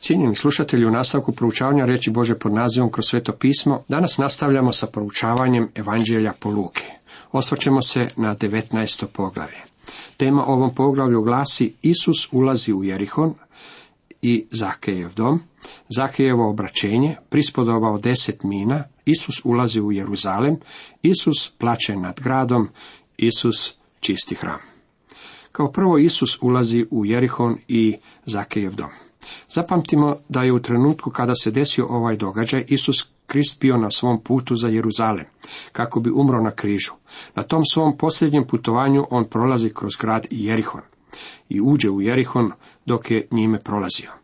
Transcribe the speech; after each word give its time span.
Cijenjeni 0.00 0.34
slušatelji, 0.34 0.86
u 0.86 0.90
nastavku 0.90 1.32
proučavanja 1.32 1.84
reći 1.84 2.10
Bože 2.10 2.38
pod 2.38 2.52
nazivom 2.52 2.90
kroz 2.90 3.06
sveto 3.06 3.32
pismo, 3.32 3.82
danas 3.88 4.18
nastavljamo 4.18 4.72
sa 4.72 4.86
proučavanjem 4.86 5.68
Evanđelja 5.74 6.32
po 6.40 6.50
Luke. 6.50 6.84
Osvrćemo 7.32 7.82
se 7.82 8.08
na 8.16 8.36
19. 8.36 9.06
poglavlje. 9.06 9.58
Tema 10.16 10.44
ovom 10.46 10.74
poglavlju 10.74 11.22
glasi 11.22 11.74
Isus 11.82 12.28
ulazi 12.32 12.72
u 12.72 12.84
Jerihon 12.84 13.34
i 14.22 14.46
Zakejev 14.50 15.14
dom, 15.14 15.40
Zakejevo 15.96 16.50
obraćenje, 16.50 17.16
prispodoba 17.28 17.88
od 17.88 18.00
deset 18.00 18.42
mina, 18.42 18.84
Isus 19.04 19.40
ulazi 19.44 19.80
u 19.80 19.92
Jeruzalem, 19.92 20.56
Isus 21.02 21.52
plaće 21.58 21.96
nad 21.96 22.20
gradom, 22.20 22.68
Isus 23.16 23.74
čisti 24.00 24.34
hram. 24.34 24.60
Kao 25.52 25.72
prvo 25.72 25.98
Isus 25.98 26.38
ulazi 26.40 26.86
u 26.90 27.06
Jerihon 27.06 27.58
i 27.68 27.96
Zakejev 28.26 28.74
dom. 28.74 29.09
Zapamtimo 29.48 30.16
da 30.28 30.42
je 30.42 30.52
u 30.52 30.62
trenutku 30.62 31.10
kada 31.10 31.34
se 31.34 31.50
desio 31.50 31.86
ovaj 31.88 32.16
događaj 32.16 32.64
Isus 32.68 33.08
Krist 33.26 33.60
bio 33.60 33.76
na 33.76 33.90
svom 33.90 34.20
putu 34.20 34.56
za 34.56 34.68
Jeruzalem, 34.68 35.24
kako 35.72 36.00
bi 36.00 36.10
umro 36.10 36.42
na 36.42 36.50
križu. 36.50 36.92
Na 37.34 37.42
tom 37.42 37.64
svom 37.64 37.96
posljednjem 37.96 38.46
putovanju 38.46 39.06
on 39.10 39.24
prolazi 39.24 39.70
kroz 39.74 39.96
grad 39.96 40.26
Jerihon 40.30 40.80
i 41.48 41.60
uđe 41.60 41.90
u 41.90 42.00
Jerihon 42.00 42.52
dok 42.86 43.10
je 43.10 43.28
njime 43.30 43.58
prolazio. 43.58 44.19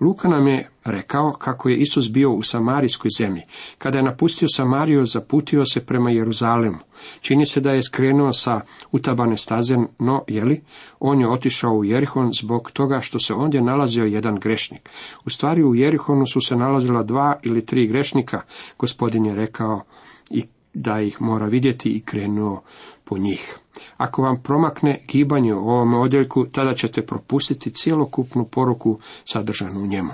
Luka 0.00 0.28
nam 0.28 0.48
je 0.48 0.70
rekao 0.84 1.32
kako 1.32 1.68
je 1.68 1.76
Isus 1.76 2.10
bio 2.10 2.30
u 2.32 2.42
Samarijskoj 2.42 3.10
zemlji. 3.18 3.42
Kada 3.78 3.98
je 3.98 4.04
napustio 4.04 4.48
Samariju, 4.48 5.06
zaputio 5.06 5.64
se 5.64 5.86
prema 5.86 6.10
Jeruzalemu. 6.10 6.78
Čini 7.20 7.46
se 7.46 7.60
da 7.60 7.72
je 7.72 7.82
skrenuo 7.82 8.32
sa 8.32 8.60
utabane 8.92 9.36
staze, 9.36 9.76
no, 9.98 10.24
jeli, 10.28 10.62
on 11.00 11.20
je 11.20 11.28
otišao 11.28 11.72
u 11.72 11.84
Jerihon 11.84 12.32
zbog 12.32 12.70
toga 12.70 13.00
što 13.00 13.18
se 13.18 13.34
ondje 13.34 13.62
nalazio 13.62 14.04
jedan 14.04 14.36
grešnik. 14.36 14.90
U 15.24 15.30
stvari 15.30 15.64
u 15.64 15.74
Jerihonu 15.74 16.26
su 16.26 16.40
se 16.40 16.56
nalazila 16.56 17.02
dva 17.02 17.38
ili 17.42 17.66
tri 17.66 17.86
grešnika, 17.86 18.40
gospodin 18.78 19.26
je 19.26 19.34
rekao 19.34 19.82
i 20.30 20.44
da 20.74 21.00
ih 21.00 21.22
mora 21.22 21.46
vidjeti 21.46 21.90
i 21.90 22.00
krenuo 22.00 22.62
po 23.08 23.18
njih. 23.18 23.58
Ako 23.96 24.22
vam 24.22 24.42
promakne 24.42 25.04
gibanje 25.08 25.54
u 25.54 25.68
ovom 25.68 25.94
odjeljku, 25.94 26.46
tada 26.46 26.74
ćete 26.74 27.06
propustiti 27.06 27.70
cjelokupnu 27.70 28.44
poruku 28.44 28.98
sadržanu 29.24 29.80
u 29.80 29.86
njemu. 29.86 30.10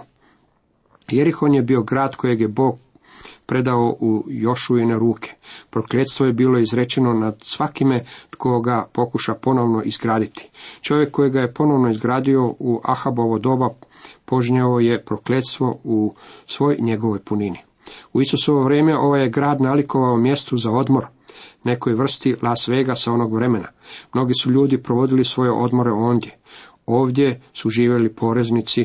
Jerihon 1.11 1.55
je 1.55 1.63
bio 1.63 1.83
grad 1.83 2.17
kojeg 2.17 2.41
je 2.41 2.49
Bog 2.49 2.79
predao 3.47 3.97
u 4.01 4.25
Jošujine 4.29 4.99
ruke. 4.99 5.33
Prokljetstvo 5.71 6.27
je 6.27 6.33
bilo 6.33 6.59
izrečeno 6.59 7.13
nad 7.13 7.39
svakime 7.43 8.05
tko 8.31 8.61
ga 8.61 8.87
pokuša 8.93 9.35
ponovno 9.35 9.83
izgraditi. 9.83 10.51
Čovjek 10.81 11.13
kojega 11.13 11.41
je 11.41 11.55
ponovno 11.55 11.91
izgradio 11.91 12.55
u 12.59 12.81
Ahabovo 12.85 13.39
doba 13.39 13.69
požnjao 14.25 14.81
je 14.81 15.05
prokletstvo 15.05 15.79
u 15.85 16.15
svoj 16.47 16.77
njegovoj 16.81 17.19
punini. 17.19 17.59
U 18.13 18.21
Isusovo 18.21 18.63
vrijeme 18.63 18.99
ovaj 18.99 19.23
je 19.23 19.31
grad 19.31 19.61
nalikovao 19.61 20.17
mjestu 20.17 20.57
za 20.57 20.71
odmor, 20.71 21.07
nekoj 21.65 21.95
vrsti 21.95 22.35
Las 22.43 22.69
Vegasa 22.69 23.13
onog 23.13 23.35
vremena. 23.35 23.69
Mnogi 24.15 24.35
su 24.35 24.51
ljudi 24.51 24.83
provodili 24.83 25.25
svoje 25.25 25.51
odmore 25.51 25.91
ondje. 25.91 26.39
Ovdje 26.87 27.41
su 27.53 27.71
živjeli 27.71 28.15
poreznici, 28.15 28.85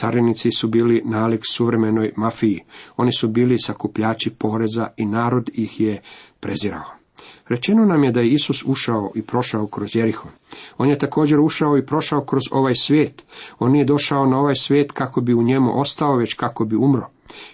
carinici 0.00 0.50
su 0.52 0.68
bili 0.68 1.02
nalik 1.04 1.40
suvremenoj 1.50 2.12
mafiji. 2.16 2.60
Oni 2.96 3.12
su 3.12 3.28
bili 3.28 3.58
sakupljači 3.58 4.30
poreza 4.30 4.88
i 4.96 5.06
narod 5.06 5.50
ih 5.52 5.80
je 5.80 6.02
prezirao. 6.40 7.04
Rečeno 7.48 7.84
nam 7.84 8.04
je 8.04 8.10
da 8.10 8.20
je 8.20 8.30
Isus 8.30 8.64
ušao 8.66 9.12
i 9.14 9.22
prošao 9.22 9.66
kroz 9.66 9.96
Jerihon. 9.96 10.30
On 10.78 10.88
je 10.88 10.98
također 10.98 11.40
ušao 11.40 11.78
i 11.78 11.86
prošao 11.86 12.20
kroz 12.20 12.42
ovaj 12.50 12.74
svijet. 12.74 13.24
On 13.58 13.72
nije 13.72 13.84
došao 13.84 14.26
na 14.26 14.38
ovaj 14.38 14.54
svijet 14.54 14.92
kako 14.92 15.20
bi 15.20 15.34
u 15.34 15.42
njemu 15.42 15.80
ostao, 15.80 16.16
već 16.16 16.34
kako 16.34 16.64
bi 16.64 16.76
umro. 16.76 17.08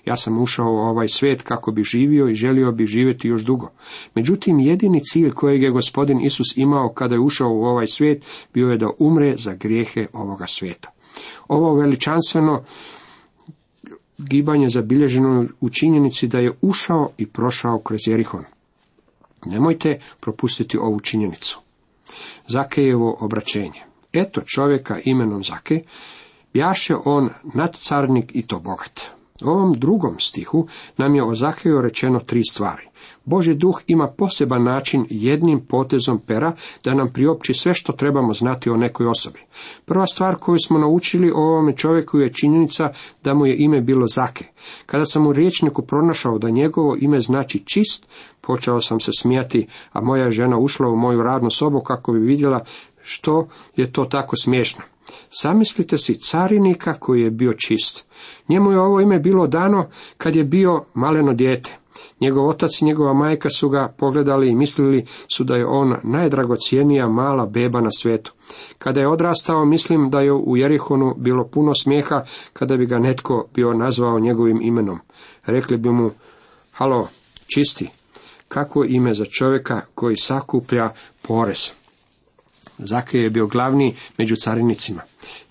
Ja 0.05 0.17
sam 0.17 0.43
ušao 0.43 0.73
u 0.73 0.77
ovaj 0.77 1.09
svijet 1.09 1.43
kako 1.43 1.73
bi 1.73 1.85
živio 1.85 2.29
i 2.29 2.35
želio 2.35 2.73
bi 2.73 2.87
živjeti 2.87 3.29
još 3.29 3.43
dugo. 3.43 3.71
Međutim, 4.15 4.61
jedini 4.61 5.01
cilj 5.01 5.31
kojeg 5.31 5.63
je 5.63 5.71
gospodin 5.71 6.21
Isus 6.21 6.57
imao 6.57 6.89
kada 6.89 7.15
je 7.15 7.21
ušao 7.21 7.51
u 7.51 7.65
ovaj 7.65 7.87
svijet 7.87 8.25
bio 8.55 8.71
je 8.71 8.79
da 8.79 8.91
umre 8.99 9.37
za 9.37 9.55
grijehe 9.55 10.07
ovoga 10.13 10.47
svijeta. 10.47 10.91
Ovo 11.49 11.75
veličanstveno 11.75 12.63
gibanje 14.19 14.69
zabilježeno 14.69 15.47
u 15.61 15.69
činjenici 15.69 16.27
da 16.27 16.39
je 16.39 16.53
ušao 16.61 17.11
i 17.19 17.27
prošao 17.27 17.79
kroz 17.79 18.01
Jerihon. 18.07 18.45
Nemojte 19.47 19.99
propustiti 20.21 20.79
ovu 20.79 21.01
činjenicu. 21.01 21.61
Zakejevo 22.49 23.17
obraćenje. 23.21 23.83
Eto 24.13 24.41
čovjeka 24.55 24.99
imenom 25.05 25.45
Zake, 25.45 25.83
bjaše 26.53 26.95
on 27.05 27.29
nadcarnik 27.55 28.31
i 28.35 28.47
to 28.47 28.61
bogat. 28.61 29.20
U 29.45 29.49
ovom 29.49 29.75
drugom 29.75 30.19
stihu 30.19 30.67
nam 30.97 31.15
je 31.15 31.25
o 31.25 31.35
Zakeju 31.35 31.81
rečeno 31.81 32.19
tri 32.19 32.43
stvari. 32.51 32.91
Boži 33.25 33.55
duh 33.55 33.81
ima 33.87 34.09
poseban 34.09 34.65
način 34.65 35.07
jednim 35.11 35.61
potezom 35.61 36.19
pera 36.19 36.53
da 36.85 36.95
nam 36.95 37.13
priopći 37.13 37.55
sve 37.55 37.75
što 37.75 37.93
trebamo 37.93 38.33
znati 38.33 38.71
o 38.71 38.77
nekoj 38.77 39.07
osobi. 39.07 39.41
Prva 39.85 40.07
stvar 40.07 40.37
koju 40.37 40.59
smo 40.59 40.79
naučili 40.79 41.31
o 41.31 41.37
ovome 41.37 41.77
čovjeku 41.77 42.19
je 42.19 42.33
činjenica 42.33 42.93
da 43.25 43.35
mu 43.35 43.47
je 43.47 43.57
ime 43.57 43.81
bilo 43.81 44.07
Zake. 44.09 44.45
Kada 44.87 45.05
sam 45.05 45.27
u 45.27 45.33
riječniku 45.33 45.83
pronašao 45.83 46.39
da 46.39 46.51
njegovo 46.51 46.97
ime 47.01 47.21
znači 47.21 47.59
čist, 47.59 48.09
počeo 48.41 48.81
sam 48.81 49.01
se 49.01 49.11
smijati, 49.19 49.67
a 49.93 50.01
moja 50.01 50.31
žena 50.31 50.59
ušla 50.59 50.89
u 50.89 50.97
moju 50.97 51.23
radnu 51.23 51.51
sobu 51.51 51.81
kako 51.81 52.13
bi 52.13 52.19
vidjela 52.19 52.65
što 53.03 53.49
je 53.77 53.93
to 53.93 54.05
tako 54.05 54.37
smiješno. 54.37 54.83
Zamislite 55.43 55.99
si 55.99 56.21
carinika 56.21 56.95
koji 56.95 57.23
je 57.23 57.31
bio 57.31 57.53
čist. 57.53 58.05
Njemu 58.49 58.73
je 58.73 58.81
ovo 58.81 59.01
ime 59.01 59.19
bilo 59.19 59.47
dano 59.47 59.87
kad 60.17 60.37
je 60.37 60.45
bio 60.45 60.85
maleno 60.95 61.35
dijete. 61.35 61.77
Njegov 62.21 62.49
otac 62.49 62.81
i 62.81 62.85
njegova 62.85 63.13
majka 63.13 63.51
su 63.51 63.69
ga 63.69 63.95
pogledali 63.99 64.49
i 64.49 64.55
mislili 64.55 65.07
su 65.35 65.45
da 65.45 65.57
je 65.57 65.67
on 65.67 65.97
najdragocijenija 66.03 67.09
mala 67.09 67.47
beba 67.47 67.81
na 67.81 67.91
svijetu. 67.91 68.33
Kada 68.79 69.01
je 69.01 69.09
odrastao, 69.09 69.65
mislim 69.65 70.11
da 70.11 70.21
je 70.21 70.33
u 70.33 70.57
Jerihonu 70.57 71.15
bilo 71.19 71.45
puno 71.45 71.73
smijeha 71.75 72.25
kada 72.53 72.77
bi 72.77 72.87
ga 72.87 72.99
netko 72.99 73.47
bio 73.55 73.75
nazvao 73.75 74.21
njegovim 74.21 74.61
imenom. 74.63 74.99
Rekli 75.47 75.77
bi 75.77 75.91
mu, 75.91 76.11
halo, 76.73 77.09
čisti, 77.47 77.89
kako 78.49 78.85
ime 78.85 79.15
za 79.15 79.25
čovjeka 79.25 79.81
koji 79.95 80.17
sakuplja 80.17 80.91
porez. 81.23 81.71
Zake 82.83 83.19
je 83.19 83.31
bio 83.31 83.47
glavni 83.47 83.95
među 84.19 84.37
carinicima. 84.37 85.03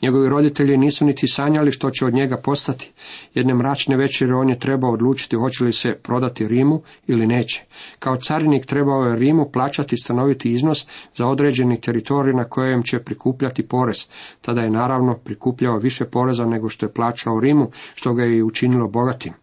Njegovi 0.02 0.30
roditelji 0.30 0.78
nisu 0.78 1.06
niti 1.06 1.28
sanjali 1.28 1.72
što 1.72 1.92
će 1.92 2.06
od 2.06 2.14
njega 2.14 2.38
postati. 2.38 2.92
Jedne 3.34 3.54
mračne 3.54 3.98
večere 3.98 4.36
on 4.36 4.50
je 4.50 4.60
trebao 4.60 4.92
odlučiti 4.92 5.36
hoće 5.36 5.64
li 5.64 5.74
se 5.74 5.96
prodati 6.04 6.48
Rimu 6.48 6.82
ili 7.08 7.28
neće. 7.28 7.64
Kao 8.00 8.18
carinik 8.18 8.66
trebao 8.66 9.04
je 9.04 9.16
Rimu 9.16 9.50
plaćati 9.52 9.98
stanoviti 9.98 10.52
iznos 10.52 10.88
za 11.16 11.28
određeni 11.28 11.82
teritorij 11.82 12.34
na 12.34 12.44
kojem 12.44 12.84
će 12.84 13.00
prikupljati 13.00 13.68
porez. 13.68 14.08
Tada 14.42 14.62
je 14.62 14.70
naravno 14.70 15.18
prikupljao 15.18 15.78
više 15.78 16.06
poreza 16.06 16.46
nego 16.46 16.70
što 16.70 16.86
je 16.86 16.94
plaćao 16.94 17.40
Rimu, 17.40 17.72
što 17.96 18.14
ga 18.14 18.24
je 18.24 18.38
i 18.38 18.44
učinilo 18.44 18.88
bogatim. 18.88 19.34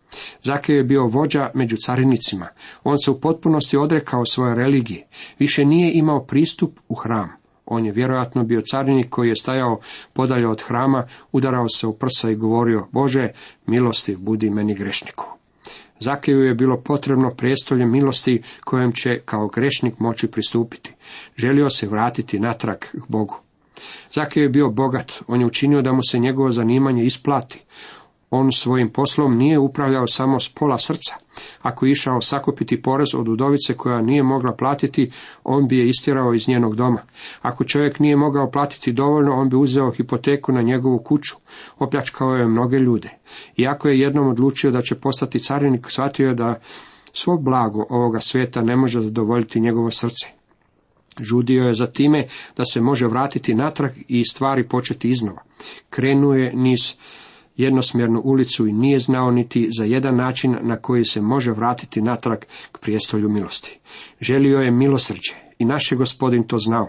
Zake 0.43 0.73
je 0.73 0.85
bio 0.85 1.07
vođa 1.07 1.51
među 1.55 1.77
carinicima. 1.77 2.47
On 2.85 2.99
se 2.99 3.11
u 3.11 3.21
potpunosti 3.21 3.77
odrekao 3.77 4.27
svoje 4.27 4.55
religije. 4.55 5.07
Više 5.39 5.65
nije 5.65 5.93
imao 5.93 6.25
pristup 6.25 6.79
u 6.89 6.95
hram. 6.95 7.46
On 7.67 7.87
je 7.87 7.93
vjerojatno 7.93 8.45
bio 8.45 8.61
carinik 8.61 9.11
koji 9.11 9.29
je 9.29 9.37
stajao 9.37 9.79
podalje 10.13 10.49
od 10.49 10.63
hrama, 10.63 11.07
udarao 11.33 11.69
se 11.69 11.87
u 11.87 11.93
prsa 11.93 12.31
i 12.31 12.35
govorio, 12.35 12.87
Bože, 12.93 13.29
milosti 13.67 14.17
budi 14.17 14.51
meni 14.51 14.75
grešniku. 14.75 15.27
Zakeju 16.01 16.43
je 16.43 16.55
bilo 16.55 16.81
potrebno 16.81 17.31
prijestolje 17.31 17.87
milosti 17.87 18.43
kojem 18.65 18.93
će 18.93 19.21
kao 19.25 19.49
grešnik 19.49 19.99
moći 19.99 20.31
pristupiti. 20.31 20.95
Želio 21.37 21.71
se 21.71 21.89
vratiti 21.89 22.39
natrag 22.39 22.79
k 22.79 23.09
Bogu. 23.09 23.41
Zakej 24.13 24.43
je 24.43 24.49
bio 24.49 24.71
bogat, 24.71 25.13
on 25.27 25.41
je 25.41 25.47
učinio 25.47 25.83
da 25.83 25.93
mu 25.93 26.01
se 26.03 26.19
njegovo 26.19 26.53
zanimanje 26.53 27.05
isplati. 27.05 27.65
On 28.31 28.53
svojim 28.53 28.89
poslom 28.89 29.37
nije 29.37 29.59
upravljao 29.59 30.07
samo 30.07 30.41
s 30.41 30.49
pola 30.49 30.79
srca. 30.79 31.15
Ako 31.63 31.87
je 31.87 31.93
išao 31.93 32.21
sakupiti 32.21 32.83
porez 32.83 33.15
od 33.15 33.29
udovice 33.29 33.75
koja 33.75 34.03
nije 34.03 34.23
mogla 34.23 34.53
platiti, 34.53 35.11
on 35.45 35.69
bi 35.69 35.79
je 35.79 35.89
istjerao 35.89 36.35
iz 36.35 36.49
njenog 36.49 36.77
doma. 36.77 37.03
Ako 37.43 37.65
čovjek 37.65 37.99
nije 37.99 38.17
mogao 38.17 38.51
platiti 38.51 38.93
dovoljno, 38.93 39.33
on 39.33 39.49
bi 39.49 39.57
uzeo 39.57 39.91
hipoteku 39.91 40.53
na 40.53 40.63
njegovu 40.63 40.99
kuću. 40.99 41.37
Opljačkao 41.79 42.35
je 42.35 42.47
mnoge 42.47 42.79
ljude. 42.79 43.09
Iako 43.57 43.89
je 43.89 44.01
jednom 44.01 44.29
odlučio 44.29 44.71
da 44.71 44.83
će 44.83 44.95
postati 44.95 45.41
carinik, 45.41 45.87
shvatio 45.91 46.29
je 46.29 46.35
da 46.35 46.61
svo 47.13 47.37
blago 47.37 47.87
ovoga 47.91 48.21
svijeta 48.21 48.63
ne 48.63 48.77
može 48.77 49.01
zadovoljiti 49.01 49.61
njegovo 49.61 49.91
srce. 49.91 50.27
Žudio 51.21 51.65
je 51.65 51.75
za 51.75 51.87
time 51.87 52.27
da 52.57 52.65
se 52.65 52.81
može 52.81 53.07
vratiti 53.07 53.55
natrag 53.55 53.91
i 54.09 54.25
stvari 54.25 54.69
početi 54.69 55.09
iznova. 55.09 55.43
Krenuo 55.91 56.35
je 56.35 56.53
niz 56.55 56.95
jednosmjernu 57.57 58.21
ulicu 58.25 58.67
i 58.67 58.73
nije 58.73 58.99
znao 58.99 59.31
niti 59.31 59.69
za 59.79 59.85
jedan 59.85 60.17
način 60.17 60.57
na 60.61 60.77
koji 60.77 61.05
se 61.05 61.21
može 61.21 61.53
vratiti 61.53 62.03
natrag 62.03 62.39
k 62.73 62.79
prijestolju 62.79 63.29
milosti. 63.29 63.79
Želio 64.21 64.59
je 64.59 64.71
milosrđe 64.71 65.35
i 65.59 65.65
naš 65.65 65.93
je 65.93 65.99
gospodin 65.99 66.43
to 66.43 66.59
znao. 66.59 66.89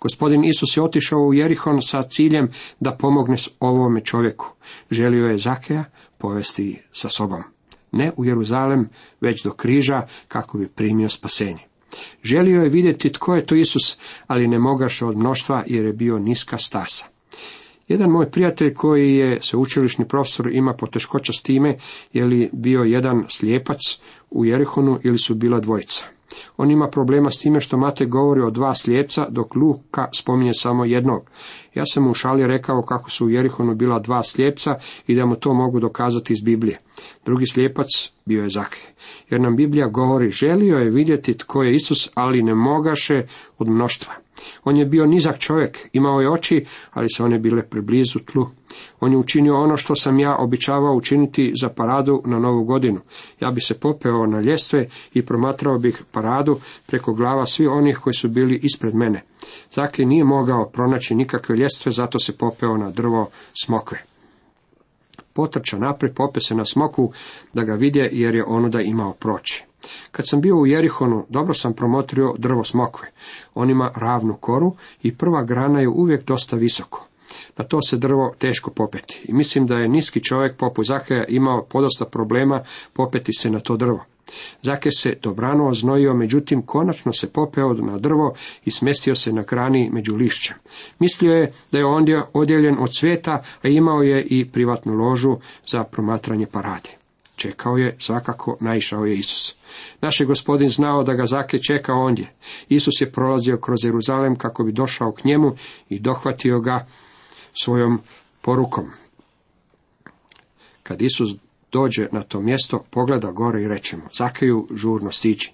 Gospodin 0.00 0.44
Isus 0.44 0.76
je 0.76 0.82
otišao 0.82 1.18
u 1.18 1.34
Jerihon 1.34 1.82
sa 1.82 2.02
ciljem 2.02 2.48
da 2.80 2.96
pomogne 2.96 3.36
ovome 3.60 4.00
čovjeku. 4.00 4.54
Želio 4.90 5.26
je 5.26 5.38
Zakeja 5.38 5.84
povesti 6.18 6.80
sa 6.92 7.08
sobom. 7.08 7.42
Ne 7.92 8.12
u 8.16 8.24
Jeruzalem, 8.24 8.88
već 9.20 9.44
do 9.44 9.50
križa 9.50 10.06
kako 10.28 10.58
bi 10.58 10.68
primio 10.68 11.08
spasenje. 11.08 11.60
Želio 12.22 12.62
je 12.62 12.68
vidjeti 12.68 13.12
tko 13.12 13.34
je 13.34 13.46
to 13.46 13.54
Isus, 13.54 13.98
ali 14.26 14.48
ne 14.48 14.58
mogaše 14.58 15.04
od 15.04 15.16
mnoštva 15.16 15.64
jer 15.66 15.84
je 15.84 15.92
bio 15.92 16.18
niska 16.18 16.58
stasa. 16.58 17.13
Jedan 17.88 18.10
moj 18.10 18.30
prijatelj 18.30 18.74
koji 18.74 19.14
je 19.14 19.38
sveučilišni 19.42 20.08
profesor 20.08 20.48
ima 20.52 20.72
poteškoća 20.72 21.32
s 21.32 21.42
time 21.42 21.76
je 22.12 22.24
li 22.24 22.50
bio 22.52 22.82
jedan 22.82 23.24
slijepac 23.28 23.78
u 24.30 24.44
Jerihonu 24.44 24.98
ili 25.02 25.18
su 25.18 25.34
bila 25.34 25.60
dvojica. 25.60 26.04
On 26.56 26.70
ima 26.70 26.88
problema 26.88 27.30
s 27.30 27.38
time 27.38 27.60
što 27.60 27.76
Mate 27.76 28.06
govori 28.06 28.40
o 28.40 28.50
dva 28.50 28.74
slijepca, 28.74 29.26
dok 29.30 29.54
Luka 29.54 30.08
spominje 30.12 30.52
samo 30.54 30.84
jednog. 30.84 31.30
Ja 31.74 31.86
sam 31.86 32.02
mu 32.02 32.10
u 32.10 32.14
šali 32.14 32.46
rekao 32.46 32.82
kako 32.82 33.10
su 33.10 33.26
u 33.26 33.30
Jerihonu 33.30 33.74
bila 33.74 33.98
dva 33.98 34.22
slijepca 34.22 34.74
i 35.06 35.14
da 35.14 35.26
mu 35.26 35.36
to 35.36 35.54
mogu 35.54 35.80
dokazati 35.80 36.32
iz 36.32 36.42
Biblije. 36.42 36.78
Drugi 37.24 37.46
slijepac 37.46 37.86
bio 38.24 38.42
je 38.42 38.50
Zake. 38.50 38.80
Jer 39.30 39.40
nam 39.40 39.56
Biblija 39.56 39.88
govori, 39.88 40.30
želio 40.30 40.78
je 40.78 40.90
vidjeti 40.90 41.38
tko 41.38 41.62
je 41.62 41.74
Isus, 41.74 42.10
ali 42.14 42.42
ne 42.42 42.54
mogaše 42.54 43.26
od 43.58 43.68
mnoštva. 43.68 44.23
On 44.64 44.76
je 44.76 44.86
bio 44.86 45.06
nizak 45.06 45.38
čovjek, 45.38 45.88
imao 45.92 46.20
je 46.20 46.30
oči, 46.30 46.64
ali 46.92 47.10
se 47.10 47.24
one 47.24 47.38
bile 47.38 47.62
preblizu 47.62 48.18
tlu. 48.18 48.46
On 49.00 49.12
je 49.12 49.18
učinio 49.18 49.62
ono 49.62 49.76
što 49.76 49.94
sam 49.94 50.18
ja 50.18 50.36
običavao 50.36 50.94
učiniti 50.94 51.52
za 51.62 51.68
paradu 51.68 52.22
na 52.24 52.38
novu 52.38 52.64
godinu. 52.64 53.00
Ja 53.40 53.50
bi 53.50 53.60
se 53.60 53.74
popeo 53.80 54.26
na 54.26 54.40
ljestve 54.40 54.88
i 55.12 55.22
promatrao 55.22 55.78
bih 55.78 56.02
paradu 56.12 56.58
preko 56.86 57.12
glava 57.12 57.46
svih 57.46 57.70
onih 57.70 57.98
koji 58.02 58.14
su 58.14 58.28
bili 58.28 58.60
ispred 58.62 58.94
mene. 58.94 59.22
Zaki 59.72 60.04
nije 60.04 60.24
mogao 60.24 60.68
pronaći 60.68 61.14
nikakve 61.14 61.56
ljestve, 61.56 61.92
zato 61.92 62.18
se 62.18 62.38
popeo 62.38 62.76
na 62.76 62.90
drvo 62.90 63.28
smokve. 63.64 64.13
Potrča 65.34 65.78
naprijed, 65.78 66.14
pope 66.14 66.40
se 66.40 66.54
na 66.54 66.64
smoku 66.64 67.12
da 67.52 67.64
ga 67.64 67.74
vidje 67.74 68.08
jer 68.12 68.34
je 68.34 68.44
onuda 68.44 68.80
imao 68.80 69.12
proći. 69.12 69.64
Kad 70.10 70.28
sam 70.28 70.40
bio 70.40 70.56
u 70.56 70.66
Jerihonu, 70.66 71.26
dobro 71.28 71.54
sam 71.54 71.72
promotrio 71.72 72.34
drvo 72.38 72.64
smokve. 72.64 73.08
On 73.54 73.70
ima 73.70 73.90
ravnu 73.96 74.36
koru 74.40 74.72
i 75.02 75.16
prva 75.16 75.42
grana 75.42 75.80
je 75.80 75.88
uvijek 75.88 76.24
dosta 76.24 76.56
visoko. 76.56 77.06
Na 77.56 77.64
to 77.64 77.82
se 77.82 77.96
drvo 77.96 78.34
teško 78.38 78.70
popeti. 78.70 79.24
I 79.28 79.32
mislim 79.32 79.66
da 79.66 79.74
je 79.74 79.88
niski 79.88 80.24
čovjek 80.24 80.56
poput 80.56 80.86
Zakeja 80.86 81.24
imao 81.24 81.64
podosta 81.64 82.04
problema 82.04 82.62
popeti 82.92 83.32
se 83.32 83.50
na 83.50 83.60
to 83.60 83.76
drvo. 83.76 84.04
Zake 84.62 84.90
se 84.90 85.14
dobrano 85.22 85.68
oznojio, 85.68 86.14
međutim 86.14 86.62
konačno 86.62 87.12
se 87.12 87.32
popeo 87.32 87.72
na 87.72 87.98
drvo 87.98 88.34
i 88.64 88.70
smestio 88.70 89.14
se 89.14 89.32
na 89.32 89.42
krani 89.42 89.90
među 89.92 90.16
lišćem. 90.16 90.56
Mislio 90.98 91.34
je 91.34 91.52
da 91.72 91.78
je 91.78 91.86
ondje 91.86 92.22
odjeljen 92.32 92.76
od 92.80 92.96
svijeta, 92.96 93.42
a 93.62 93.68
imao 93.68 94.02
je 94.02 94.22
i 94.22 94.44
privatnu 94.44 94.94
ložu 94.94 95.36
za 95.66 95.84
promatranje 95.84 96.46
parade. 96.46 96.90
Čekao 97.36 97.76
je, 97.76 97.96
svakako 97.98 98.56
naišao 98.60 99.04
je 99.04 99.16
Isus. 99.16 99.54
Naš 100.00 100.20
je 100.20 100.26
gospodin 100.26 100.68
znao 100.68 101.04
da 101.04 101.14
ga 101.14 101.26
Zake 101.26 101.58
čeka 101.58 101.94
ondje. 101.94 102.32
Isus 102.68 103.00
je 103.00 103.12
prolazio 103.12 103.56
kroz 103.56 103.84
Jeruzalem 103.84 104.36
kako 104.36 104.64
bi 104.64 104.72
došao 104.72 105.12
k 105.12 105.24
njemu 105.24 105.52
i 105.88 105.98
dohvatio 105.98 106.60
ga 106.60 106.86
svojom 107.62 108.00
porukom. 108.40 108.90
Kad 110.82 111.02
Isus 111.02 111.30
dođe 111.74 112.08
na 112.12 112.22
to 112.22 112.40
mjesto, 112.40 112.84
pogleda 112.90 113.30
gore 113.30 113.62
i 113.62 113.68
reče 113.68 113.96
mu, 113.96 114.02
Zakeju 114.14 114.68
žurno 114.74 115.10
stići. 115.10 115.52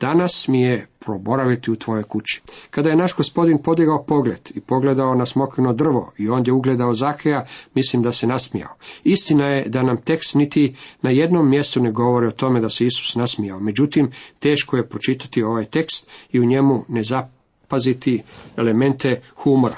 Danas 0.00 0.48
mi 0.48 0.62
je 0.62 0.86
proboraviti 0.98 1.70
u 1.70 1.76
tvojoj 1.76 2.02
kući. 2.02 2.42
Kada 2.70 2.90
je 2.90 2.96
naš 2.96 3.16
gospodin 3.16 3.58
podigao 3.62 4.04
pogled 4.04 4.50
i 4.54 4.60
pogledao 4.60 5.14
na 5.14 5.26
smokrino 5.26 5.72
drvo 5.72 6.12
i 6.18 6.28
ondje 6.28 6.52
ugledao 6.52 6.94
Zakeja, 6.94 7.46
mislim 7.74 8.02
da 8.02 8.12
se 8.12 8.26
nasmijao. 8.26 8.74
Istina 9.04 9.46
je 9.46 9.68
da 9.68 9.82
nam 9.82 9.96
tekst 9.96 10.34
niti 10.34 10.74
na 11.02 11.10
jednom 11.10 11.50
mjestu 11.50 11.82
ne 11.82 11.90
govori 11.90 12.26
o 12.26 12.36
tome 12.42 12.60
da 12.60 12.68
se 12.68 12.84
Isus 12.84 13.14
nasmijao. 13.14 13.60
Međutim, 13.60 14.10
teško 14.38 14.76
je 14.76 14.88
pročitati 14.88 15.42
ovaj 15.42 15.64
tekst 15.64 16.08
i 16.32 16.40
u 16.40 16.44
njemu 16.44 16.84
ne 16.88 17.02
zapaziti 17.02 18.22
elemente 18.56 19.20
humora. 19.36 19.76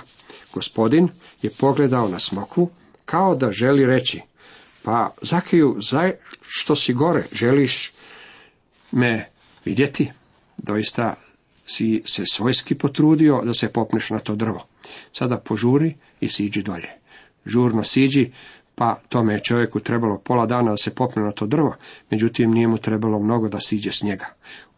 Gospodin 0.54 1.08
je 1.42 1.50
pogledao 1.50 2.08
na 2.08 2.18
smokvu 2.18 2.68
kao 3.04 3.34
da 3.34 3.50
želi 3.50 3.86
reći, 3.86 4.20
pa 4.84 5.10
Zakiju, 5.22 5.76
što 6.42 6.76
si 6.76 6.92
gore, 6.92 7.24
želiš 7.32 7.92
me 8.92 9.28
vidjeti? 9.64 10.10
Doista 10.56 11.14
si 11.66 12.02
se 12.04 12.24
svojski 12.32 12.74
potrudio 12.74 13.42
da 13.44 13.54
se 13.54 13.72
popneš 13.72 14.10
na 14.10 14.18
to 14.18 14.34
drvo. 14.34 14.66
Sada 15.12 15.38
požuri 15.38 15.94
i 16.20 16.28
siđi 16.28 16.62
dolje. 16.62 16.88
Žurno 17.46 17.84
siđi, 17.84 18.32
pa 18.74 19.00
tome 19.08 19.34
je 19.34 19.42
čovjeku 19.42 19.80
trebalo 19.80 20.18
pola 20.18 20.46
dana 20.46 20.70
da 20.70 20.76
se 20.76 20.94
popne 20.94 21.22
na 21.22 21.32
to 21.32 21.46
drvo, 21.46 21.76
međutim 22.10 22.50
nije 22.50 22.68
mu 22.68 22.78
trebalo 22.78 23.18
mnogo 23.18 23.48
da 23.48 23.60
siđe 23.60 23.92
s 23.92 24.02
njega. 24.02 24.26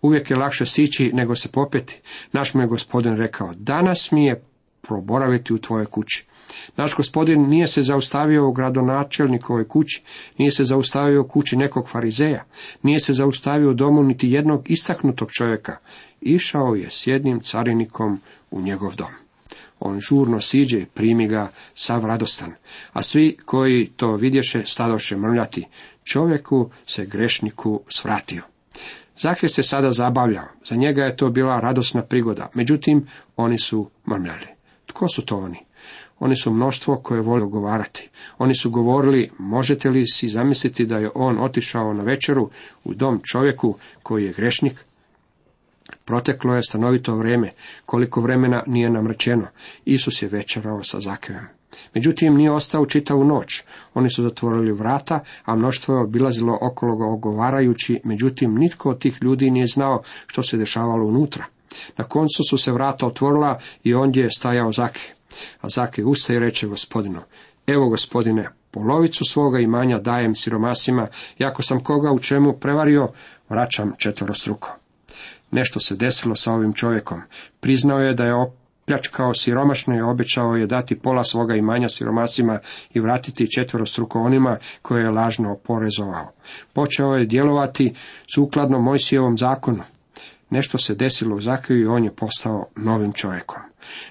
Uvijek 0.02 0.30
je 0.30 0.36
lakše 0.36 0.66
sići 0.66 1.10
nego 1.14 1.36
se 1.36 1.48
popeti. 1.48 2.00
Naš 2.32 2.54
mu 2.54 2.60
je 2.60 2.66
gospodin 2.66 3.16
rekao, 3.16 3.52
danas 3.56 4.12
mi 4.12 4.26
je 4.26 4.44
proboraviti 4.86 5.54
u 5.54 5.58
tvojoj 5.58 5.86
kući. 5.86 6.26
Naš 6.76 6.96
gospodin 6.96 7.48
nije 7.48 7.66
se 7.66 7.82
zaustavio 7.82 8.48
u 8.48 8.52
gradonačelnikovoj 8.52 9.68
kući, 9.68 10.02
nije 10.38 10.52
se 10.52 10.64
zaustavio 10.64 11.20
u 11.20 11.28
kući 11.28 11.56
nekog 11.56 11.88
farizeja, 11.88 12.44
nije 12.82 13.00
se 13.00 13.12
zaustavio 13.12 13.70
u 13.70 13.74
domu 13.74 14.02
niti 14.02 14.30
jednog 14.30 14.70
istaknutog 14.70 15.32
čovjeka. 15.32 15.76
Išao 16.20 16.74
je 16.74 16.90
s 16.90 17.06
jednim 17.06 17.40
carinikom 17.40 18.20
u 18.50 18.60
njegov 18.60 18.94
dom. 18.96 19.12
On 19.80 20.00
žurno 20.00 20.40
siđe 20.40 20.80
i 20.80 20.86
primi 20.86 21.28
ga 21.28 21.50
sav 21.74 22.04
radostan, 22.04 22.54
a 22.92 23.02
svi 23.02 23.36
koji 23.44 23.90
to 23.96 24.16
vidješe 24.16 24.62
stadoše 24.66 25.16
mrljati. 25.16 25.66
Čovjeku 26.04 26.70
se 26.86 27.06
grešniku 27.06 27.80
svratio. 27.88 28.42
Zahir 29.18 29.50
se 29.50 29.62
sada 29.62 29.90
zabavljao, 29.90 30.48
za 30.68 30.76
njega 30.76 31.04
je 31.04 31.16
to 31.16 31.30
bila 31.30 31.60
radosna 31.60 32.02
prigoda, 32.02 32.48
međutim 32.54 33.06
oni 33.36 33.58
su 33.58 33.90
mrmljali. 34.08 34.53
Tko 34.94 35.08
su 35.08 35.24
to 35.26 35.36
oni? 35.38 35.58
Oni 36.18 36.36
su 36.36 36.50
mnoštvo 36.50 36.96
koje 36.96 37.20
vole 37.20 37.46
govarati. 37.46 38.08
Oni 38.38 38.54
su 38.54 38.70
govorili, 38.70 39.30
možete 39.38 39.90
li 39.90 40.06
si 40.06 40.28
zamisliti 40.28 40.86
da 40.86 40.98
je 40.98 41.10
on 41.14 41.38
otišao 41.38 41.92
na 41.92 42.02
večeru 42.02 42.50
u 42.84 42.94
dom 42.94 43.20
čovjeku 43.24 43.74
koji 44.02 44.24
je 44.24 44.32
grešnik? 44.32 44.84
Proteklo 46.04 46.54
je 46.54 46.62
stanovito 46.62 47.16
vrijeme, 47.16 47.50
koliko 47.86 48.20
vremena 48.20 48.62
nije 48.66 48.90
nam 48.90 49.06
rečeno. 49.06 49.46
Isus 49.84 50.22
je 50.22 50.28
večerao 50.28 50.84
sa 50.84 51.00
Zakevem. 51.00 51.46
Međutim, 51.94 52.36
nije 52.36 52.52
ostao 52.52 52.86
čitavu 52.86 53.24
noć. 53.24 53.62
Oni 53.94 54.10
su 54.10 54.22
zatvorili 54.22 54.72
vrata, 54.72 55.20
a 55.44 55.56
mnoštvo 55.56 55.94
je 55.94 56.02
obilazilo 56.02 56.58
okolo 56.60 56.96
ga 56.96 57.04
ogovarajući, 57.04 58.00
međutim, 58.04 58.54
nitko 58.54 58.90
od 58.90 58.98
tih 58.98 59.18
ljudi 59.22 59.50
nije 59.50 59.66
znao 59.66 60.02
što 60.26 60.42
se 60.42 60.56
dešavalo 60.56 61.06
unutra. 61.06 61.44
Na 61.96 62.04
koncu 62.04 62.42
su 62.50 62.58
se 62.58 62.72
vrata 62.72 63.06
otvorila 63.06 63.58
i 63.84 63.94
ondje 63.94 64.22
je 64.22 64.30
stajao 64.30 64.72
Zake. 64.72 65.12
A 65.60 65.68
Zake 65.68 66.04
ustaje 66.04 66.36
i 66.36 66.40
reče 66.40 66.66
gospodinu, 66.66 67.20
evo 67.66 67.88
gospodine, 67.88 68.48
polovicu 68.70 69.24
svoga 69.24 69.58
imanja 69.58 69.98
dajem 69.98 70.34
siromasima, 70.34 71.08
i 71.38 71.44
ako 71.44 71.62
sam 71.62 71.84
koga 71.84 72.12
u 72.12 72.18
čemu 72.18 72.52
prevario, 72.52 73.08
vraćam 73.48 73.92
četvorostruko. 73.98 74.76
Nešto 75.50 75.80
se 75.80 75.96
desilo 75.96 76.36
sa 76.36 76.52
ovim 76.52 76.72
čovjekom. 76.72 77.20
Priznao 77.60 77.98
je 77.98 78.14
da 78.14 78.24
je 78.24 78.34
opljačkao 78.34 79.34
siromašno 79.34 79.96
i 79.96 80.00
obećao 80.00 80.56
je 80.56 80.66
dati 80.66 80.98
pola 80.98 81.24
svoga 81.24 81.54
imanja 81.54 81.88
siromasima 81.88 82.58
i 82.94 83.00
vratiti 83.00 83.50
četvorostruko 83.50 84.20
onima 84.20 84.58
koje 84.82 85.02
je 85.02 85.10
lažno 85.10 85.52
oporezovao. 85.52 86.32
Počeo 86.72 87.14
je 87.14 87.26
djelovati 87.26 87.94
sukladno 88.34 88.80
Mojsijevom 88.80 89.38
zakonu. 89.38 89.82
Nešto 90.54 90.78
se 90.78 90.94
desilo 90.94 91.36
u 91.36 91.40
Zakiju 91.40 91.80
i 91.80 91.86
on 91.86 92.04
je 92.04 92.10
postao 92.10 92.66
novim 92.76 93.12
čovjekom. 93.12 93.62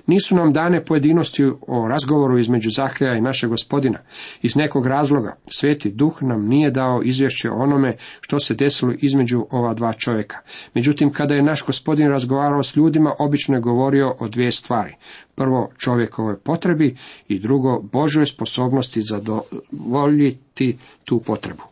Nisu 0.07 0.35
nam 0.35 0.53
dane 0.53 0.85
pojedinosti 0.85 1.43
o 1.67 1.87
razgovoru 1.87 2.37
između 2.37 2.69
Zakeja 2.69 3.13
i 3.13 3.21
našeg 3.21 3.49
gospodina. 3.49 3.99
Iz 4.41 4.55
nekog 4.55 4.87
razloga 4.87 5.35
Sveti 5.45 5.91
Duh 5.91 6.21
nam 6.21 6.45
nije 6.47 6.71
dao 6.71 7.01
izvješće 7.03 7.51
o 7.51 7.55
onome 7.55 7.95
što 8.21 8.39
se 8.39 8.53
desilo 8.53 8.93
između 8.97 9.45
ova 9.51 9.73
dva 9.73 9.93
čovjeka. 9.93 10.37
Međutim, 10.73 11.13
kada 11.13 11.35
je 11.35 11.43
naš 11.43 11.65
gospodin 11.65 12.09
razgovarao 12.09 12.63
s 12.63 12.75
ljudima, 12.75 13.13
obično 13.19 13.55
je 13.55 13.61
govorio 13.61 14.15
o 14.19 14.27
dvije 14.27 14.51
stvari. 14.51 14.95
Prvo, 15.35 15.69
čovjekovoj 15.77 16.39
potrebi 16.39 16.95
i 17.27 17.39
drugo, 17.39 17.81
Božoj 17.81 18.25
sposobnosti 18.25 19.01
zadovoljiti 19.01 20.77
tu 21.05 21.19
potrebu. 21.19 21.63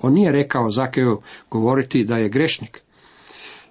On 0.00 0.12
nije 0.12 0.32
rekao 0.32 0.70
Zakeju 0.70 1.20
govoriti 1.50 2.04
da 2.04 2.16
je 2.16 2.28
grešnik, 2.28 2.83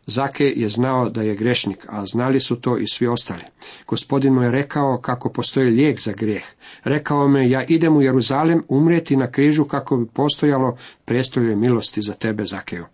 Zake 0.08 0.54
je 0.56 0.70
znao 0.70 1.10
da 1.10 1.22
je 1.22 1.36
grešnik, 1.36 1.86
a 1.90 2.06
znali 2.06 2.40
su 2.40 2.56
to 2.56 2.78
i 2.78 2.88
svi 2.88 3.08
ostali. 3.08 3.42
Gospodin 3.88 4.34
mu 4.34 4.42
je 4.42 4.52
rekao 4.52 4.98
kako 5.02 5.30
postoji 5.30 5.70
lijek 5.70 6.00
za 6.00 6.12
grijeh. 6.12 6.44
Rekao 6.84 7.28
me, 7.28 7.50
ja 7.50 7.64
idem 7.64 7.98
u 7.98 8.02
Jeruzalem 8.02 8.64
umrijeti 8.68 9.18
na 9.18 9.32
križu 9.32 9.66
kako 9.66 9.98
bi 9.98 10.06
postojalo 10.14 10.78
prestolje 11.06 11.56
milosti 11.56 12.02
za 12.02 12.14
tebe, 12.14 12.46
Zakeju. 12.46 12.86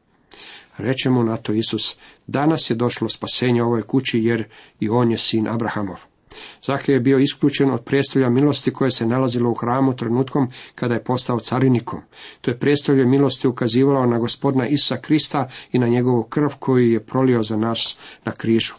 Reče 0.78 1.10
mu 1.10 1.24
na 1.24 1.38
to 1.38 1.54
Isus, 1.54 1.96
danas 2.28 2.70
je 2.70 2.76
došlo 2.76 3.10
spasenje 3.10 3.64
ovoj 3.64 3.84
kući 3.84 4.24
jer 4.24 4.44
i 4.80 4.90
on 4.90 5.12
je 5.12 5.18
sin 5.18 5.48
Abrahamov. 5.48 6.09
Zahej 6.66 6.96
je 6.96 7.00
bio 7.00 7.20
isključen 7.20 7.72
od 7.72 7.84
prijestolja 7.84 8.30
milosti 8.30 8.74
koje 8.74 8.92
se 8.92 9.06
nalazilo 9.06 9.50
u 9.50 9.54
hramu 9.54 9.96
trenutkom 9.96 10.48
kada 10.76 10.94
je 10.94 11.04
postao 11.04 11.40
carinikom. 11.40 12.00
To 12.42 12.52
je 12.52 12.60
prijestolje 12.60 13.06
milosti 13.06 13.48
ukazivalo 13.48 14.06
na 14.06 14.20
gospodina 14.20 14.68
Isa 14.68 14.98
Krista 14.98 15.50
i 15.72 15.80
na 15.80 15.88
njegovu 15.88 16.24
krv 16.24 16.50
koju 16.60 16.92
je 16.92 17.00
prolio 17.00 17.44
za 17.44 17.58
nas 17.58 17.98
na 18.26 18.32
križu. 18.32 18.74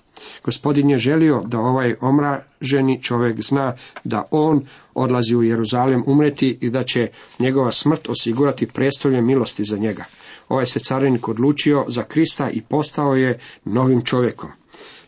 Gospodin 0.44 0.90
je 0.90 0.98
želio 0.98 1.42
da 1.46 1.58
ovaj 1.58 1.94
omraženi 2.00 3.02
čovjek 3.02 3.40
zna 3.40 3.76
da 4.04 4.28
on 4.30 4.66
odlazi 4.94 5.36
u 5.36 5.42
Jeruzalem 5.42 6.04
umreti 6.06 6.58
i 6.60 6.70
da 6.70 6.84
će 6.84 7.08
njegova 7.38 7.72
smrt 7.72 8.08
osigurati 8.08 8.66
prestolje 8.66 9.22
milosti 9.22 9.64
za 9.64 9.76
njega. 9.76 10.04
Ovaj 10.48 10.66
se 10.66 10.80
carinik 10.80 11.28
odlučio 11.28 11.84
za 11.88 12.02
Krista 12.02 12.50
i 12.50 12.60
postao 12.60 13.14
je 13.14 13.38
novim 13.64 14.02
čovjekom. 14.02 14.50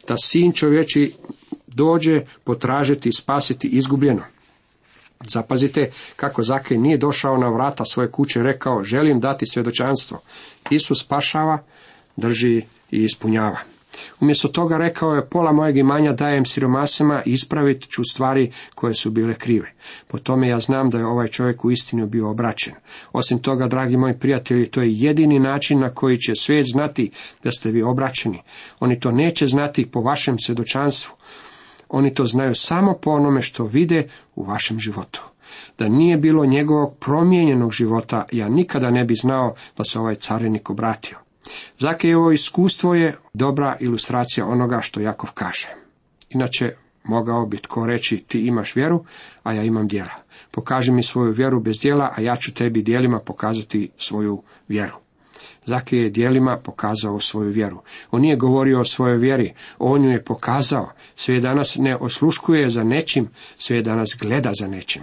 Da 0.08 0.14
sin 0.16 0.52
čovječi 0.52 1.12
dođe 1.74 2.20
potražiti 2.44 3.08
i 3.08 3.12
spasiti 3.12 3.68
izgubljeno. 3.68 4.22
Zapazite 5.20 5.90
kako 6.16 6.42
Zakej 6.42 6.78
nije 6.78 6.98
došao 6.98 7.36
na 7.36 7.48
vrata 7.48 7.84
svoje 7.84 8.10
kuće 8.10 8.40
i 8.40 8.42
rekao 8.42 8.84
želim 8.84 9.20
dati 9.20 9.46
svjedočanstvo. 9.46 10.20
Isus 10.70 11.00
spašava, 11.00 11.58
drži 12.16 12.62
i 12.90 13.04
ispunjava. 13.04 13.58
Umjesto 14.20 14.48
toga 14.48 14.76
rekao 14.76 15.14
je 15.14 15.26
pola 15.26 15.52
mojeg 15.52 15.76
imanja 15.76 16.12
dajem 16.12 16.44
siromasima 16.44 17.22
i 17.26 17.30
ispravit 17.30 17.88
ću 17.88 18.02
stvari 18.04 18.52
koje 18.74 18.94
su 18.94 19.10
bile 19.10 19.34
krive. 19.34 19.72
Po 20.08 20.18
tome 20.18 20.48
ja 20.48 20.58
znam 20.58 20.90
da 20.90 20.98
je 20.98 21.06
ovaj 21.06 21.28
čovjek 21.28 21.64
u 21.64 21.70
istinu 21.70 22.06
bio 22.06 22.30
obraćen. 22.30 22.74
Osim 23.12 23.38
toga, 23.38 23.68
dragi 23.68 23.96
moji 23.96 24.18
prijatelji, 24.18 24.70
to 24.70 24.82
je 24.82 24.94
jedini 24.94 25.38
način 25.38 25.80
na 25.80 25.90
koji 25.90 26.18
će 26.18 26.34
svijet 26.34 26.66
znati 26.72 27.10
da 27.44 27.50
ste 27.50 27.70
vi 27.70 27.82
obraćeni. 27.82 28.42
Oni 28.80 29.00
to 29.00 29.10
neće 29.10 29.46
znati 29.46 29.90
po 29.90 30.00
vašem 30.00 30.38
svjedočanstvu. 30.38 31.14
Oni 31.92 32.14
to 32.14 32.24
znaju 32.24 32.54
samo 32.54 32.94
po 33.02 33.10
onome 33.10 33.42
što 33.42 33.64
vide 33.64 34.08
u 34.34 34.44
vašem 34.44 34.80
životu. 34.80 35.22
Da 35.78 35.88
nije 35.88 36.16
bilo 36.16 36.46
njegovog 36.46 36.96
promijenjenog 37.00 37.72
života, 37.72 38.24
ja 38.32 38.48
nikada 38.48 38.90
ne 38.90 39.04
bi 39.04 39.14
znao 39.14 39.54
da 39.76 39.84
se 39.84 39.98
ovaj 39.98 40.14
carinik 40.14 40.70
obratio. 40.70 41.18
Zakejevo 41.78 42.32
iskustvo 42.32 42.94
je 42.94 43.16
dobra 43.34 43.76
ilustracija 43.80 44.46
onoga 44.46 44.80
što 44.80 45.00
Jakov 45.00 45.30
kaže. 45.34 45.68
Inače, 46.30 46.74
mogao 47.04 47.46
bi 47.46 47.56
tko 47.56 47.86
reći 47.86 48.24
ti 48.28 48.40
imaš 48.40 48.76
vjeru, 48.76 49.04
a 49.42 49.52
ja 49.52 49.62
imam 49.62 49.88
djela. 49.88 50.14
Pokaži 50.50 50.92
mi 50.92 51.02
svoju 51.02 51.32
vjeru 51.32 51.60
bez 51.60 51.80
djela, 51.80 52.12
a 52.16 52.20
ja 52.20 52.36
ću 52.36 52.54
tebi 52.54 52.82
djelima 52.82 53.18
pokazati 53.18 53.90
svoju 53.96 54.42
vjeru. 54.68 54.96
Zake 55.64 55.96
je 55.96 56.10
dijelima 56.10 56.58
pokazao 56.64 57.20
svoju 57.20 57.50
vjeru. 57.50 57.78
On 58.10 58.20
nije 58.20 58.36
govorio 58.36 58.80
o 58.80 58.84
svojoj 58.84 59.18
vjeri, 59.18 59.52
on 59.78 60.04
ju 60.04 60.10
je 60.10 60.24
pokazao. 60.24 60.92
Sve 61.16 61.40
danas 61.40 61.76
ne 61.76 61.96
osluškuje 61.96 62.70
za 62.70 62.84
nečim, 62.84 63.28
sve 63.58 63.82
danas 63.82 64.08
gleda 64.20 64.50
za 64.60 64.68
nečim. 64.68 65.02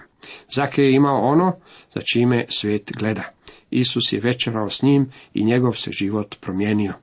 Zake 0.55 0.81
je 0.81 0.96
imao 0.96 1.22
ono 1.22 1.53
za 1.93 2.01
čime 2.13 2.46
svijet 2.50 2.91
gleda. 2.98 3.24
Isus 3.72 4.13
je 4.13 4.19
večerao 4.19 4.69
s 4.69 4.81
njim 4.81 5.12
i 5.34 5.43
njegov 5.43 5.74
se 5.74 5.91
život 5.91 6.36
promijenio. 6.41 6.93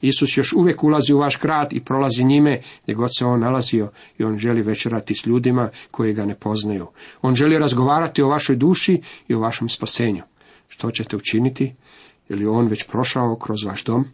Isus 0.00 0.36
još 0.36 0.52
uvijek 0.52 0.84
ulazi 0.84 1.12
u 1.12 1.18
vaš 1.18 1.40
grad 1.40 1.72
i 1.72 1.84
prolazi 1.84 2.24
njime 2.24 2.60
gdje 2.82 2.94
god 2.94 3.10
se 3.18 3.24
on 3.24 3.40
nalazio 3.40 3.90
i 4.18 4.24
on 4.24 4.38
želi 4.38 4.62
večerati 4.62 5.14
s 5.14 5.26
ljudima 5.26 5.68
koji 5.90 6.12
ga 6.14 6.24
ne 6.24 6.34
poznaju. 6.34 6.86
On 7.22 7.34
želi 7.34 7.58
razgovarati 7.58 8.22
o 8.22 8.28
vašoj 8.28 8.56
duši 8.56 9.00
i 9.28 9.34
o 9.34 9.40
vašem 9.40 9.68
spasenju. 9.68 10.22
Što 10.68 10.90
ćete 10.90 11.16
učiniti? 11.16 11.74
Je 12.30 12.36
li 12.36 12.46
on 12.46 12.68
već 12.68 12.84
prošao 12.86 13.36
kroz 13.36 13.64
vaš 13.64 13.84
dom? 13.84 14.04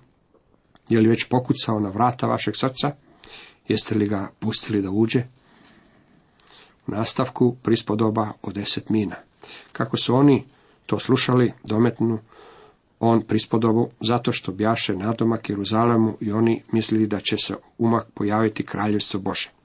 Je 0.88 1.00
li 1.00 1.08
već 1.08 1.25
pokucao 1.28 1.80
na 1.80 1.88
vrata 1.88 2.26
vašeg 2.26 2.56
srca? 2.56 2.90
Jeste 3.68 3.94
li 3.94 4.08
ga 4.08 4.30
pustili 4.38 4.82
da 4.82 4.90
uđe? 4.90 5.25
U 6.87 6.90
nastavku 6.90 7.56
prispodoba 7.62 8.32
o 8.42 8.52
deset 8.52 8.88
mina. 8.88 9.16
Kako 9.73 9.96
su 9.96 10.14
oni 10.14 10.44
to 10.87 10.99
slušali, 10.99 11.52
dometnu 11.64 12.18
on 13.00 13.23
prispodobu, 13.23 13.90
zato 14.00 14.32
što 14.32 14.52
bjaše 14.52 14.96
nadomak 14.96 15.50
Jeruzalemu 15.50 16.16
i 16.20 16.32
oni 16.32 16.62
mislili 16.73 17.06
da 17.06 17.20
će 17.20 17.37
se 17.37 17.54
umak 17.78 18.06
pojaviti 18.14 18.66
kraljevstvo 18.66 19.20
Bože. 19.20 19.55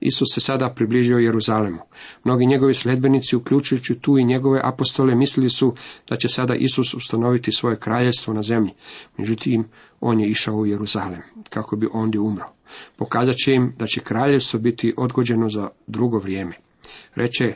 Isus 0.00 0.28
se 0.34 0.40
sada 0.40 0.72
približio 0.76 1.18
Jeruzalemu. 1.18 1.78
Mnogi 2.24 2.46
njegovi 2.46 2.74
sljedbenici, 2.74 3.36
uključujući 3.36 3.98
tu 4.00 4.18
i 4.18 4.24
njegove 4.24 4.60
apostole, 4.64 5.14
mislili 5.14 5.50
su 5.50 5.74
da 6.08 6.16
će 6.16 6.28
sada 6.28 6.54
Isus 6.54 6.94
ustanoviti 6.94 7.52
svoje 7.52 7.76
kraljevstvo 7.76 8.34
na 8.34 8.42
zemlji. 8.42 8.72
Međutim, 9.16 9.64
on 10.00 10.20
je 10.20 10.28
išao 10.28 10.54
u 10.54 10.66
Jeruzalem, 10.66 11.22
kako 11.50 11.76
bi 11.76 11.88
ondje 11.92 12.20
umro. 12.20 12.44
Pokazat 12.96 13.36
će 13.36 13.52
im 13.52 13.72
da 13.78 13.86
će 13.86 14.00
kraljevstvo 14.00 14.60
biti 14.60 14.94
odgođeno 14.96 15.48
za 15.48 15.68
drugo 15.86 16.18
vrijeme. 16.18 16.56
Reče, 17.14 17.54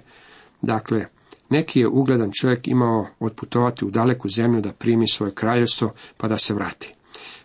dakle, 0.63 1.07
neki 1.51 1.81
je 1.81 1.89
ugledan 1.89 2.31
čovjek 2.41 2.69
imao 2.69 3.07
otputovati 3.21 3.85
u 3.85 3.91
daleku 3.91 4.29
zemlju 4.29 4.61
da 4.61 4.73
primi 4.73 5.09
svoje 5.09 5.35
kraljevstvo 5.35 5.93
pa 6.17 6.29
da 6.29 6.37
se 6.37 6.55
vrati. 6.55 6.95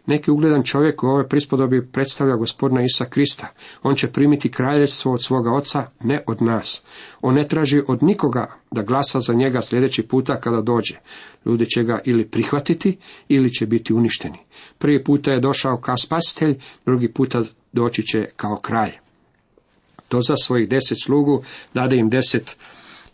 Neki 0.06 0.32
ugledan 0.32 0.64
čovjek 0.64 1.04
u 1.04 1.08
ovoj 1.08 1.28
prispodobi 1.28 1.88
predstavlja 1.92 2.36
gospodina 2.36 2.82
Isa 2.84 3.06
Krista. 3.06 3.48
On 3.84 3.96
će 3.96 4.12
primiti 4.12 4.52
kraljevstvo 4.52 5.14
od 5.14 5.24
svoga 5.24 5.52
oca, 5.52 5.86
ne 6.04 6.24
od 6.28 6.42
nas. 6.42 6.84
On 7.22 7.36
ne 7.36 7.48
traži 7.48 7.82
od 7.88 8.04
nikoga 8.04 8.56
da 8.72 8.82
glasa 8.82 9.20
za 9.20 9.34
njega 9.34 9.62
sljedeći 9.62 10.04
puta 10.04 10.40
kada 10.40 10.62
dođe. 10.62 10.96
Ljudi 11.46 11.66
će 11.66 11.84
ga 11.84 12.02
ili 12.06 12.26
prihvatiti 12.26 12.98
ili 13.28 13.54
će 13.54 13.66
biti 13.66 13.94
uništeni. 13.94 14.38
Prvi 14.78 15.04
puta 15.04 15.32
je 15.32 15.40
došao 15.40 15.78
kao 15.78 15.98
spasitelj, 15.98 16.60
drugi 16.86 17.14
puta 17.14 17.44
doći 17.74 18.04
će 18.04 18.26
kao 18.36 18.56
kralj. 18.56 18.92
To 20.08 20.22
za 20.22 20.36
svojih 20.36 20.70
deset 20.70 20.98
slugu 21.04 21.44
dade 21.74 21.96
im 21.96 22.10
deset 22.10 22.58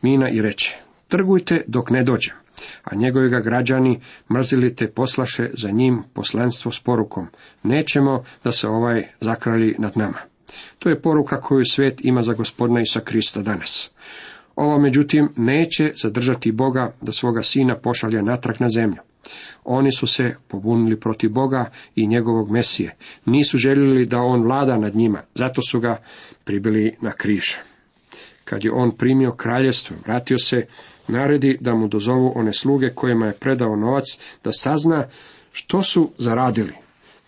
mina 0.02 0.30
i 0.30 0.42
reče, 0.42 0.78
trgujte 1.08 1.64
dok 1.68 1.90
ne 1.90 2.04
dođem 2.04 2.40
a 2.84 2.96
njegovi 2.96 3.30
ga 3.30 3.40
građani 3.40 4.02
mrzili 4.30 4.76
te 4.76 4.88
poslaše 4.88 5.50
za 5.54 5.72
njim 5.72 6.04
poslanstvo 6.14 6.72
s 6.72 6.80
porukom, 6.80 7.28
nećemo 7.64 8.24
da 8.44 8.52
se 8.52 8.68
ovaj 8.68 9.08
zakralji 9.22 9.76
nad 9.78 9.98
nama. 9.98 10.18
To 10.80 10.90
je 10.90 11.02
poruka 11.02 11.42
koju 11.42 11.66
svijet 11.66 12.06
ima 12.06 12.22
za 12.22 12.34
gospodina 12.34 12.82
Isa 12.82 13.00
Krista 13.00 13.42
danas. 13.42 13.92
Ovo 14.56 14.80
međutim 14.80 15.30
neće 15.36 15.94
zadržati 16.02 16.52
Boga 16.52 16.94
da 17.02 17.12
svoga 17.12 17.42
sina 17.44 17.78
pošalje 17.78 18.22
natrag 18.22 18.56
na 18.60 18.70
zemlju. 18.70 19.02
Oni 19.64 19.92
su 19.92 20.08
se 20.08 20.36
pobunili 20.48 21.00
protiv 21.00 21.30
Boga 21.32 21.70
i 21.96 22.08
njegovog 22.08 22.52
Mesije. 22.52 22.96
Nisu 23.26 23.58
željeli 23.58 24.06
da 24.06 24.22
on 24.22 24.44
vlada 24.44 24.78
nad 24.78 24.96
njima, 24.96 25.22
zato 25.36 25.62
su 25.62 25.80
ga 25.80 25.98
pribili 26.44 26.96
na 27.02 27.12
križ. 27.12 27.46
Kad 28.50 28.64
je 28.64 28.72
on 28.72 28.92
primio 28.92 29.32
kraljevstvo, 29.32 29.96
vratio 30.06 30.40
se 30.40 30.66
naredi 31.08 31.58
da 31.62 31.76
mu 31.76 31.88
dozovu 31.88 32.34
one 32.36 32.54
sluge 32.54 32.90
kojima 32.90 33.26
je 33.26 33.34
predao 33.34 33.76
novac, 33.76 34.06
da 34.44 34.52
sazna 34.52 35.08
što 35.52 35.82
su 35.82 36.12
zaradili. 36.18 36.74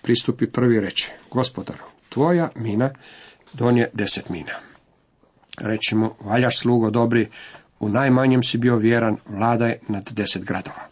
Pristupi 0.02 0.48
prvi 0.48 0.80
reče, 0.80 1.12
gospodaru, 1.32 1.84
tvoja 2.10 2.50
mina 2.56 2.90
donje 3.54 3.88
deset 3.94 4.30
mina. 4.30 4.54
Rećemo, 5.58 6.16
valjaš 6.20 6.60
slugo 6.60 6.90
dobri, 6.90 7.30
u 7.80 7.90
najmanjem 7.90 8.44
si 8.44 8.58
bio 8.58 8.76
vjeran, 8.76 9.18
vladaj 9.26 9.78
nad 9.88 10.10
deset 10.12 10.46
gradova. 10.46 10.88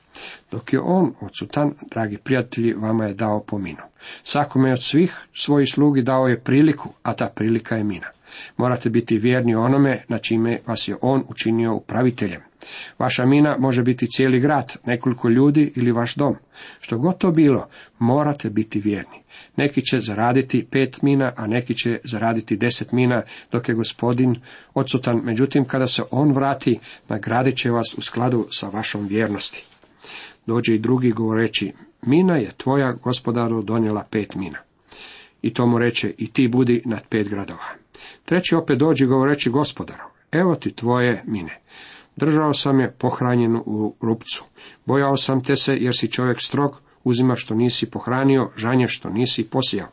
Dok 0.52 0.74
je 0.74 0.80
on 0.80 1.14
odsutan, 1.22 1.74
dragi 1.92 2.18
prijatelji, 2.18 2.74
vama 2.74 3.06
je 3.06 3.14
dao 3.14 3.44
pominu. 3.44 3.82
Svakome 4.24 4.72
od 4.72 4.84
svih 4.84 5.18
svojih 5.34 5.70
slugi 5.74 6.02
dao 6.02 6.28
je 6.28 6.40
priliku, 6.40 6.90
a 7.04 7.14
ta 7.14 7.28
prilika 7.36 7.76
je 7.76 7.84
mina. 7.84 8.08
Morate 8.58 8.90
biti 8.90 9.18
vjerni 9.18 9.56
onome 9.56 10.04
na 10.08 10.18
čime 10.18 10.60
vas 10.66 10.88
je 10.88 10.96
on 11.02 11.24
učinio 11.28 11.76
upraviteljem. 11.76 12.42
Vaša 13.00 13.26
mina 13.26 13.58
može 13.60 13.84
biti 13.84 14.08
cijeli 14.08 14.40
grad, 14.40 14.76
nekoliko 14.86 15.30
ljudi 15.30 15.74
ili 15.76 15.92
vaš 15.92 16.16
dom. 16.16 16.36
Što 16.80 16.98
god 16.98 17.18
to 17.18 17.32
bilo, 17.32 17.68
morate 18.00 18.50
biti 18.50 18.80
vjerni. 18.80 19.20
Neki 19.56 19.82
će 19.82 20.00
zaraditi 20.02 20.68
pet 20.72 21.02
mina, 21.02 21.34
a 21.36 21.48
neki 21.48 21.76
će 21.76 22.00
zaraditi 22.04 22.58
deset 22.58 22.92
mina, 22.92 23.22
dok 23.52 23.70
je 23.70 23.76
gospodin 23.76 24.36
odsutan. 24.74 25.22
Međutim, 25.24 25.66
kada 25.66 25.88
se 25.88 26.04
on 26.12 26.32
vrati, 26.32 26.80
nagradit 27.08 27.58
će 27.58 27.72
vas 27.72 27.96
u 27.98 28.02
skladu 28.02 28.48
sa 28.52 28.70
vašom 28.70 29.08
vjernosti. 29.08 29.64
Dođe 30.46 30.76
i 30.76 30.80
drugi 30.80 31.12
govoreći, 31.12 31.74
mina 32.02 32.38
je 32.38 32.52
tvoja 32.58 32.92
gospodaru 32.92 33.62
donijela 33.62 34.04
pet 34.12 34.36
mina. 34.36 34.58
I 35.42 35.54
to 35.54 35.66
mu 35.66 35.80
reče, 35.80 36.14
i 36.18 36.32
ti 36.32 36.48
budi 36.48 36.82
nad 36.86 37.08
pet 37.10 37.30
gradova. 37.30 37.79
Treći 38.30 38.56
opet 38.56 38.78
dođe 38.78 39.06
govoreći 39.06 39.50
gospodaru, 39.50 40.04
evo 40.32 40.56
ti 40.56 40.72
tvoje 40.72 41.24
mine. 41.28 41.60
Držao 42.16 42.54
sam 42.54 42.80
je 42.80 42.92
pohranjenu 42.92 43.64
u 43.66 43.96
rupcu. 44.02 44.44
Bojao 44.86 45.18
sam 45.18 45.44
te 45.44 45.56
se 45.56 45.76
jer 45.76 45.98
si 45.98 46.12
čovjek 46.12 46.42
strog, 46.42 46.82
uzima 47.04 47.36
što 47.36 47.56
nisi 47.56 47.92
pohranio, 47.92 48.50
žanje 48.58 48.88
što 48.88 49.10
nisi 49.10 49.44
posijao. 49.44 49.88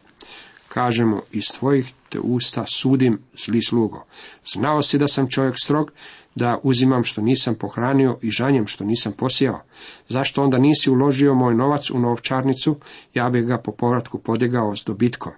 Kažemo, 0.69 1.21
iz 1.33 1.45
tvojih 1.59 1.93
te 2.09 2.21
usta 2.21 2.65
sudim 2.67 3.19
zli 3.47 3.63
slugo. 3.63 4.05
Znao 4.53 4.83
si 4.83 4.99
da 4.99 5.09
sam 5.09 5.31
čovjek 5.31 5.55
strog, 5.63 5.93
da 6.35 6.59
uzimam 6.63 7.05
što 7.05 7.21
nisam 7.21 7.55
pohranio 7.55 8.19
i 8.23 8.31
žanjem 8.31 8.67
što 8.67 8.85
nisam 8.85 9.13
posijao. 9.13 9.61
Zašto 10.09 10.43
onda 10.43 10.59
nisi 10.59 10.91
uložio 10.91 11.35
moj 11.35 11.55
novac 11.55 11.91
u 11.91 11.99
novčarnicu, 11.99 12.77
ja 13.15 13.31
bih 13.31 13.45
ga 13.45 13.59
po 13.59 13.73
povratku 13.73 14.19
podigao 14.19 14.77
s 14.77 14.85
dobitkom. 14.85 15.33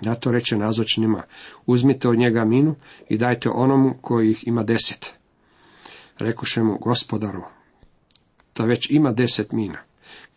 Na 0.00 0.14
to 0.14 0.32
reče 0.32 0.56
nazočnima, 0.56 1.22
uzmite 1.66 2.08
od 2.08 2.18
njega 2.18 2.44
minu 2.44 2.74
i 3.08 3.18
dajte 3.18 3.50
onomu 3.50 3.94
koji 4.00 4.30
ih 4.30 4.46
ima 4.46 4.62
deset. 4.62 5.14
Rekuše 6.18 6.62
mu, 6.62 6.78
gospodaru, 6.78 7.42
da 8.56 8.64
već 8.64 8.90
ima 8.90 9.12
deset 9.12 9.52
mina. 9.52 9.78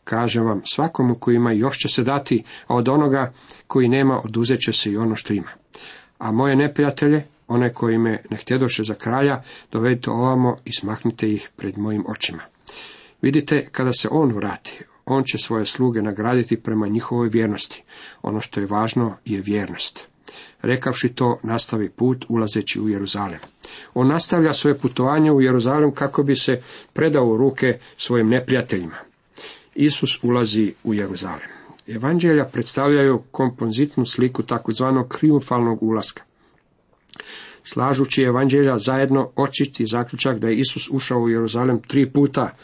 Kažem 0.04 0.46
vam, 0.46 0.62
svakomu 0.66 1.16
koji 1.16 1.36
ima 1.36 1.52
još 1.52 1.78
će 1.78 1.88
se 1.88 2.04
dati, 2.04 2.44
a 2.68 2.76
od 2.76 2.90
onoga 2.90 3.34
koji 3.68 3.88
nema 3.88 4.22
oduzet 4.24 4.60
će 4.60 4.74
se 4.74 4.92
i 4.92 4.98
ono 4.98 5.16
što 5.16 5.34
ima. 5.34 5.50
A 6.18 6.32
moje 6.32 6.56
neprijatelje, 6.56 7.26
one 7.48 7.74
koji 7.74 7.98
me 7.98 8.24
ne 8.30 8.38
htjedoše 8.38 8.84
za 8.84 8.94
kralja, 8.94 9.44
dovedite 9.72 10.12
ovamo 10.12 10.58
i 10.66 10.72
smahnite 10.72 11.32
ih 11.32 11.50
pred 11.56 11.78
mojim 11.78 12.04
očima. 12.08 12.42
Vidite, 13.22 13.68
kada 13.72 13.94
se 13.94 14.08
on 14.12 14.32
vrati, 14.32 14.84
on 15.06 15.24
će 15.24 15.38
svoje 15.38 15.66
sluge 15.66 16.02
nagraditi 16.02 16.62
prema 16.62 16.88
njihovoj 16.88 17.30
vjernosti. 17.30 17.84
Ono 18.22 18.42
što 18.42 18.60
je 18.60 18.66
važno 18.66 19.18
je 19.26 19.42
vjernost. 19.42 20.08
Rekavši 20.62 21.10
to, 21.10 21.40
nastavi 21.44 21.90
put 21.90 22.26
ulazeći 22.30 22.80
u 22.82 22.90
Jeruzalem. 22.90 23.40
On 23.94 24.08
nastavlja 24.08 24.54
svoje 24.54 24.78
putovanje 24.78 25.32
u 25.32 25.42
Jeruzalem 25.42 25.92
kako 25.92 26.24
bi 26.24 26.36
se 26.36 26.62
predao 26.94 27.28
u 27.28 27.38
ruke 27.38 27.80
svojim 27.98 28.30
neprijateljima. 28.30 28.96
Isus 29.76 30.24
ulazi 30.24 30.74
u 30.84 30.94
Jeruzalem. 30.94 31.50
Evanđelja 31.88 32.46
predstavljaju 32.46 33.22
kompozitnu 33.32 34.06
sliku 34.06 34.44
takozvanog 34.44 35.08
krijumfalnog 35.08 35.84
ulaska. 35.84 36.24
Slažući 37.64 38.24
evanđelja 38.24 38.78
zajedno 38.78 39.32
očiti 39.36 39.86
zaključak 39.86 40.40
da 40.40 40.48
je 40.48 40.60
Isus 40.60 40.90
ušao 40.92 41.20
u 41.20 41.30
Jeruzalem 41.30 41.82
tri 41.82 42.10
puta, 42.10 42.56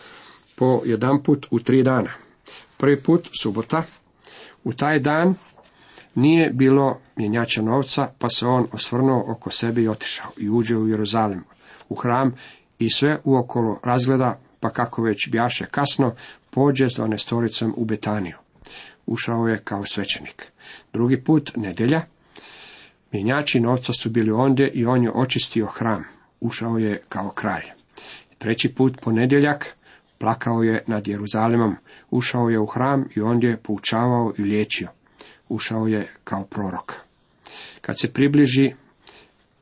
po 0.56 0.82
jedan 0.86 1.24
put 1.24 1.46
u 1.51 1.60
tri 1.60 1.84
dana. 1.84 2.10
Prvi 2.77 3.01
put, 3.01 3.30
subota, 3.42 3.84
u 4.65 4.74
taj 4.74 5.00
dan 5.00 5.36
nije 6.15 6.50
bilo 6.50 7.00
mjenjača 7.15 7.62
novca, 7.62 8.10
pa 8.19 8.29
se 8.29 8.45
on 8.45 8.67
osvrnuo 8.72 9.31
oko 9.31 9.51
sebe 9.51 9.81
i 9.81 9.88
otišao 9.88 10.31
i 10.38 10.50
uđe 10.50 10.77
u 10.77 10.88
Jeruzalem, 10.88 11.43
u 11.89 11.95
hram 11.95 12.36
i 12.79 12.89
sve 12.89 13.19
uokolo 13.24 13.79
razgleda, 13.84 14.39
pa 14.60 14.69
kako 14.69 15.01
već 15.01 15.29
bjaše 15.29 15.65
kasno, 15.65 16.15
pođe 16.50 16.89
s 16.89 16.95
dvanestoricom 16.95 17.74
u 17.77 17.86
Betaniju. 17.86 18.38
Ušao 19.05 19.48
je 19.48 19.62
kao 19.63 19.86
svećenik. 19.86 20.51
Drugi 20.93 21.24
put, 21.24 21.51
nedjelja, 21.55 22.01
mjenjači 23.12 23.60
novca 23.60 23.93
su 23.93 24.10
bili 24.10 24.31
ondje 24.31 24.69
i 24.74 24.86
on 24.86 25.03
je 25.03 25.12
očistio 25.12 25.65
hram. 25.65 26.03
Ušao 26.39 26.77
je 26.77 27.01
kao 27.10 27.29
kralj. 27.29 27.63
Treći 28.38 28.74
put, 28.74 29.01
ponedjeljak, 29.01 29.75
plakao 30.17 30.63
je 30.63 30.84
nad 30.88 31.07
Jeruzalemom, 31.07 31.75
ušao 32.12 32.50
je 32.50 32.60
u 32.60 32.66
hram 32.66 33.06
i 33.16 33.22
ondje 33.22 33.58
poučavao 33.58 34.34
i 34.38 34.42
liječio. 34.42 34.88
Ušao 35.50 35.88
je 35.88 36.14
kao 36.24 36.44
prorok. 36.44 36.94
Kad 37.82 38.00
se 38.00 38.14
približi 38.14 38.74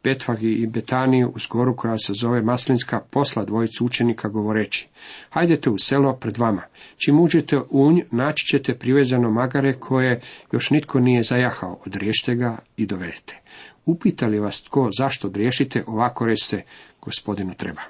Betvagi 0.04 0.52
i 0.52 0.68
Betaniju 0.68 1.32
u 1.36 1.40
skoru 1.40 1.76
koja 1.76 1.98
se 1.98 2.14
zove 2.14 2.42
Maslinska, 2.42 3.00
posla 3.10 3.46
dvojicu 3.46 3.86
učenika 3.86 4.28
govoreći, 4.28 4.88
hajdete 5.30 5.70
u 5.70 5.78
selo 5.78 6.14
pred 6.16 6.38
vama, 6.38 6.62
čim 6.98 7.20
uđete 7.20 7.58
u 7.70 7.92
naći 8.12 8.46
ćete 8.46 8.78
privezano 8.78 9.32
magare 9.32 9.74
koje 9.74 10.22
još 10.52 10.70
nitko 10.70 11.00
nije 11.00 11.24
zajahao, 11.24 11.80
odriješite 11.86 12.36
ga 12.36 12.58
i 12.78 12.86
dovedete. 12.86 13.40
Upitali 13.86 14.40
vas 14.40 14.64
tko 14.64 14.90
zašto 14.98 15.30
driješite, 15.30 15.84
ovako 15.88 16.26
recite, 16.26 16.64
gospodinu 17.02 17.54
treba. 17.54 17.82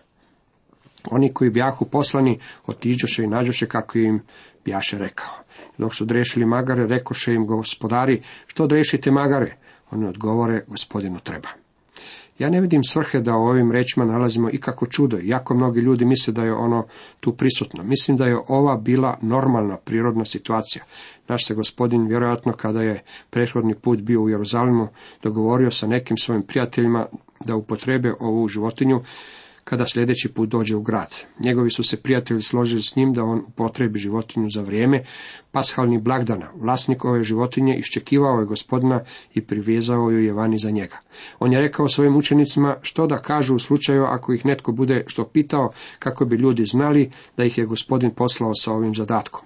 Oni 1.12 1.34
koji 1.34 1.50
bjahu 1.50 1.86
poslani, 1.86 2.40
otiđoše 2.68 3.24
i 3.24 3.28
nađoše 3.28 3.68
kako 3.68 3.98
im 3.98 4.22
bjaše 4.66 4.98
rekao. 4.98 5.34
Dok 5.78 5.96
su 5.96 6.06
drešili 6.06 6.46
magare, 6.46 6.88
rekoše 6.88 7.34
im 7.34 7.46
gospodari, 7.46 8.22
što 8.48 8.68
drešite 8.68 9.12
magare? 9.12 9.58
Oni 9.92 10.08
odgovore, 10.08 10.62
gospodinu 10.68 11.20
treba. 11.20 11.50
Ja 12.40 12.50
ne 12.50 12.62
vidim 12.62 12.84
svrhe 12.84 13.20
da 13.20 13.36
u 13.36 13.46
ovim 13.46 13.72
rečima 13.72 14.06
nalazimo 14.06 14.50
ikako 14.52 14.86
čudo, 14.88 15.18
jako 15.24 15.54
mnogi 15.54 15.80
ljudi 15.80 16.06
misle 16.06 16.34
da 16.34 16.44
je 16.44 16.54
ono 16.54 16.86
tu 17.20 17.34
prisutno. 17.34 17.84
Mislim 17.84 18.18
da 18.18 18.26
je 18.26 18.38
ova 18.48 18.78
bila 18.78 19.18
normalna, 19.22 19.78
prirodna 19.78 20.26
situacija. 20.26 20.84
Naš 21.28 21.48
se 21.48 21.54
gospodin, 21.54 22.08
vjerojatno 22.08 22.52
kada 22.54 22.82
je 22.82 23.04
prethodni 23.30 23.76
put 23.76 24.00
bio 24.00 24.22
u 24.22 24.30
Jeruzalemu, 24.30 24.88
dogovorio 25.24 25.72
sa 25.72 25.88
nekim 25.88 26.18
svojim 26.18 26.44
prijateljima 26.44 27.06
da 27.46 27.56
upotrebe 27.56 28.13
ovu 28.20 28.48
životinju 28.48 29.02
kada 29.63 29.86
sljedeći 29.86 30.30
put 30.30 30.49
dođe 30.49 30.76
u 30.76 30.82
grad. 30.82 31.19
Njegovi 31.39 31.71
su 31.71 31.84
se 31.84 32.02
prijatelji 32.02 32.41
složili 32.41 32.84
s 32.84 32.95
njim 32.95 33.13
da 33.13 33.23
on 33.23 33.45
potrebi 33.56 33.99
životinju 33.99 34.49
za 34.49 34.62
vrijeme 34.62 35.04
pashalnih 35.52 36.02
blagdana. 36.02 36.49
Vlasnik 36.56 37.06
ove 37.06 37.23
životinje 37.23 37.76
iščekivao 37.78 38.39
je 38.39 38.45
gospodina 38.45 39.04
i 39.34 39.41
privezao 39.41 40.10
ju 40.12 40.23
je 40.23 40.34
vani 40.34 40.58
za 40.58 40.69
njega. 40.69 40.97
On 41.39 41.54
je 41.54 41.62
rekao 41.62 41.88
svojim 41.88 42.15
učenicima 42.15 42.76
što 42.82 43.08
da 43.08 43.17
kažu 43.17 43.56
u 43.56 43.60
slučaju 43.60 44.04
ako 44.04 44.34
ih 44.34 44.45
netko 44.45 44.71
bude 44.71 45.04
što 45.08 45.26
pitao 45.26 45.71
kako 45.99 46.26
bi 46.26 46.36
ljudi 46.36 46.65
znali 46.65 47.12
da 47.38 47.43
ih 47.43 47.58
je 47.58 47.65
gospodin 47.65 48.12
poslao 48.12 48.52
sa 48.54 48.71
ovim 48.73 48.95
zadatkom. 48.95 49.41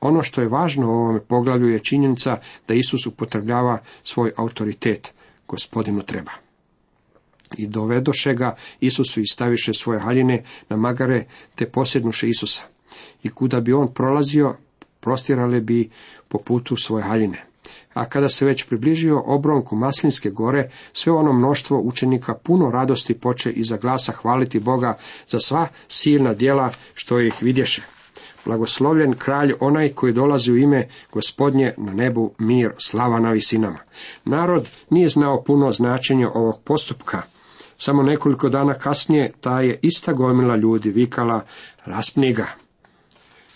Ono 0.00 0.22
što 0.22 0.40
je 0.40 0.48
važno 0.48 0.88
u 0.88 0.94
ovome 0.94 1.20
poglavlju 1.20 1.68
je 1.68 1.78
činjenica 1.78 2.38
da 2.68 2.74
Isus 2.74 3.06
upotrebljava 3.06 3.78
svoj 4.04 4.32
autoritet. 4.36 5.14
Gospodinu 5.48 6.02
treba 6.02 6.43
i 7.58 7.66
dovedoše 7.66 8.34
ga 8.34 8.56
Isusu 8.80 9.20
i 9.20 9.26
staviše 9.26 9.74
svoje 9.74 10.00
haljine 10.00 10.44
na 10.68 10.76
magare, 10.76 11.24
te 11.54 11.66
posjednuše 11.66 12.28
Isusa. 12.28 12.62
I 13.22 13.28
kuda 13.28 13.60
bi 13.60 13.72
on 13.72 13.94
prolazio, 13.94 14.54
prostirale 15.00 15.60
bi 15.60 15.90
po 16.28 16.38
putu 16.38 16.76
svoje 16.76 17.04
haljine. 17.04 17.44
A 17.94 18.04
kada 18.04 18.28
se 18.28 18.46
već 18.46 18.64
približio 18.64 19.22
obronku 19.26 19.76
Maslinske 19.76 20.30
gore, 20.30 20.70
sve 20.92 21.12
ono 21.12 21.32
mnoštvo 21.32 21.80
učenika 21.80 22.34
puno 22.34 22.70
radosti 22.70 23.14
poče 23.14 23.50
iza 23.50 23.76
glasa 23.76 24.12
hvaliti 24.12 24.60
Boga 24.60 24.98
za 25.28 25.38
sva 25.40 25.68
silna 25.88 26.34
djela 26.34 26.70
što 26.94 27.20
ih 27.20 27.34
vidješe. 27.40 27.82
Blagoslovljen 28.44 29.14
kralj 29.14 29.52
onaj 29.60 29.88
koji 29.88 30.12
dolazi 30.12 30.52
u 30.52 30.56
ime 30.56 30.88
gospodnje 31.12 31.74
na 31.76 31.92
nebu 31.92 32.32
mir, 32.38 32.72
slava 32.78 33.20
na 33.20 33.30
visinama. 33.30 33.78
Narod 34.24 34.68
nije 34.90 35.08
znao 35.08 35.42
puno 35.42 35.72
značenja 35.72 36.30
ovog 36.34 36.60
postupka, 36.64 37.22
samo 37.78 38.02
nekoliko 38.02 38.48
dana 38.48 38.74
kasnije 38.74 39.32
ta 39.40 39.60
je 39.60 39.78
ista 39.82 40.12
gomila 40.12 40.56
ljudi 40.56 40.90
vikala 40.90 41.44
raspni 41.84 42.32
ga. 42.32 42.46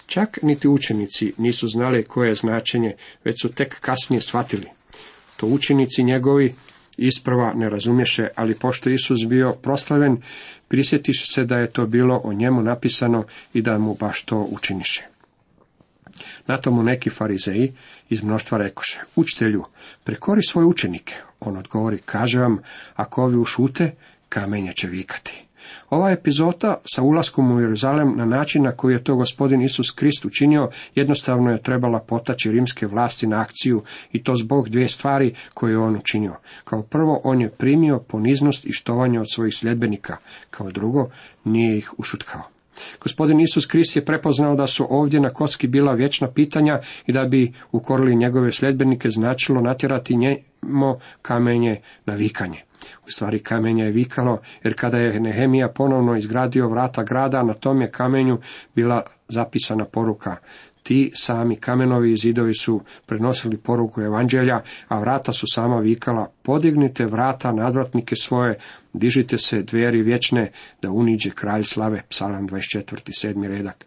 Čak 0.06 0.38
niti 0.42 0.68
učenici 0.68 1.32
nisu 1.38 1.68
znali 1.68 2.04
koje 2.04 2.28
je 2.28 2.34
značenje, 2.34 2.96
već 3.24 3.42
su 3.42 3.48
tek 3.48 3.80
kasnije 3.80 4.20
shvatili. 4.20 4.66
To 5.36 5.46
učenici 5.46 6.02
njegovi 6.02 6.54
isprava 6.96 7.52
ne 7.54 7.70
razumješe, 7.70 8.28
ali 8.36 8.54
pošto 8.54 8.90
Isus 8.90 9.26
bio 9.26 9.52
proslaven, 9.52 10.22
prisjetiše 10.68 11.26
se 11.26 11.44
da 11.44 11.58
je 11.58 11.70
to 11.70 11.86
bilo 11.86 12.20
o 12.24 12.32
njemu 12.32 12.62
napisano 12.62 13.24
i 13.54 13.62
da 13.62 13.78
mu 13.78 13.94
baš 13.94 14.22
to 14.24 14.38
učiniše. 14.50 15.06
Na 16.46 16.56
tomu 16.56 16.82
neki 16.82 17.10
farizeji 17.10 17.72
iz 18.08 18.22
mnoštva 18.22 18.58
rekoše, 18.58 19.00
učitelju, 19.16 19.64
prekori 20.04 20.42
svoje 20.42 20.66
učenike. 20.66 21.14
On 21.40 21.56
odgovori, 21.56 21.98
kaže 22.04 22.38
vam, 22.40 22.58
ako 22.94 23.22
ovi 23.22 23.36
ušute, 23.36 23.94
kamenje 24.28 24.72
će 24.72 24.88
vikati. 24.88 25.48
Ova 25.90 26.10
epizoda 26.10 26.80
sa 26.84 27.02
ulaskom 27.02 27.52
u 27.52 27.60
Jeruzalem 27.60 28.16
na 28.16 28.24
način 28.24 28.62
na 28.62 28.72
koji 28.72 28.94
je 28.94 29.04
to 29.04 29.16
gospodin 29.16 29.62
Isus 29.62 29.90
Krist 29.90 30.24
učinio, 30.24 30.70
jednostavno 30.94 31.50
je 31.50 31.62
trebala 31.62 32.00
potaći 32.00 32.52
rimske 32.52 32.86
vlasti 32.86 33.26
na 33.26 33.40
akciju 33.40 33.82
i 34.12 34.22
to 34.22 34.34
zbog 34.34 34.68
dvije 34.68 34.88
stvari 34.88 35.34
koje 35.54 35.70
je 35.70 35.78
on 35.78 35.96
učinio. 35.96 36.36
Kao 36.64 36.82
prvo, 36.82 37.20
on 37.24 37.40
je 37.40 37.50
primio 37.50 37.98
poniznost 37.98 38.66
i 38.66 38.72
štovanje 38.72 39.20
od 39.20 39.26
svojih 39.34 39.54
sljedbenika. 39.54 40.16
Kao 40.50 40.70
drugo, 40.70 41.10
nije 41.44 41.78
ih 41.78 41.98
ušutkao. 41.98 42.42
Gospodin 43.00 43.40
Isus 43.40 43.66
Krist 43.66 43.96
je 43.96 44.04
prepoznao 44.04 44.54
da 44.54 44.66
su 44.66 44.86
ovdje 44.90 45.20
na 45.20 45.30
koski 45.30 45.66
bila 45.66 45.92
vječna 45.92 46.30
pitanja 46.30 46.80
i 47.06 47.12
da 47.12 47.24
bi 47.24 47.52
ukorili 47.72 48.16
njegove 48.16 48.52
sljedbenike 48.52 49.10
značilo 49.10 49.60
natjerati 49.60 50.16
njemo 50.16 50.98
kamenje 51.22 51.80
na 52.06 52.14
vikanje. 52.14 52.67
U 53.08 53.10
stvari 53.10 53.38
kamenje 53.38 53.84
je 53.84 53.90
vikalo, 53.90 54.38
jer 54.64 54.74
kada 54.76 54.98
je 54.98 55.20
Nehemija 55.20 55.68
ponovno 55.68 56.16
izgradio 56.16 56.68
vrata 56.68 57.02
grada, 57.02 57.42
na 57.42 57.54
tom 57.54 57.80
je 57.80 57.90
kamenju 57.90 58.38
bila 58.74 59.02
zapisana 59.28 59.84
poruka. 59.84 60.36
Ti 60.82 61.12
sami 61.14 61.56
kamenovi 61.56 62.16
zidovi 62.16 62.54
su 62.54 62.80
prenosili 63.06 63.56
poruku 63.56 64.00
evanđelja, 64.02 64.60
a 64.88 65.00
vrata 65.00 65.32
su 65.32 65.46
sama 65.54 65.78
vikala, 65.78 66.30
podignite 66.42 67.06
vrata 67.06 67.52
nadvratnike 67.52 68.16
svoje, 68.16 68.58
dižite 68.92 69.38
se 69.38 69.62
dveri 69.62 70.02
vječne, 70.02 70.50
da 70.82 70.90
uniđe 70.90 71.30
kralj 71.30 71.62
slave, 71.62 72.02
psalam 72.08 72.48
24. 72.48 72.82
7. 73.26 73.48
redak. 73.48 73.84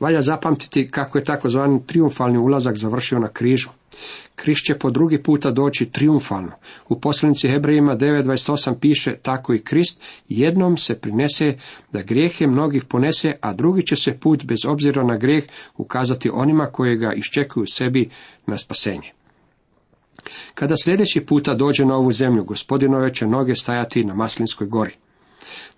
Valja 0.00 0.20
zapamtiti 0.20 0.90
kako 0.90 1.18
je 1.18 1.24
takozvani 1.24 1.86
triumfalni 1.86 2.38
ulazak 2.38 2.76
završio 2.76 3.18
na 3.18 3.28
križu. 3.28 3.68
Križ 4.38 4.62
će 4.62 4.78
po 4.78 4.90
drugi 4.90 5.22
puta 5.22 5.50
doći 5.50 5.86
triumfalno. 5.86 6.52
U 6.88 7.00
poslanici 7.00 7.48
Hebrejima 7.48 7.96
9.28 7.96 8.78
piše 8.80 9.14
tako 9.22 9.54
i 9.54 9.62
Krist 9.62 10.02
jednom 10.28 10.76
se 10.76 11.00
prinese 11.00 11.58
da 11.92 12.02
grijehe 12.02 12.46
mnogih 12.46 12.84
ponese, 12.84 13.32
a 13.40 13.52
drugi 13.52 13.86
će 13.86 13.96
se 13.96 14.18
put 14.20 14.44
bez 14.44 14.58
obzira 14.66 15.04
na 15.04 15.16
grijeh 15.16 15.44
ukazati 15.76 16.30
onima 16.32 16.66
koji 16.66 16.96
ga 16.96 17.12
iščekuju 17.12 17.66
sebi 17.66 18.10
na 18.46 18.56
spasenje. 18.56 19.12
Kada 20.54 20.74
sljedeći 20.76 21.20
puta 21.20 21.54
dođe 21.54 21.84
na 21.84 21.96
ovu 21.96 22.12
zemlju, 22.12 22.44
gospodinove 22.44 23.14
će 23.14 23.26
noge 23.26 23.56
stajati 23.56 24.04
na 24.04 24.14
Maslinskoj 24.14 24.66
gori. 24.66 24.94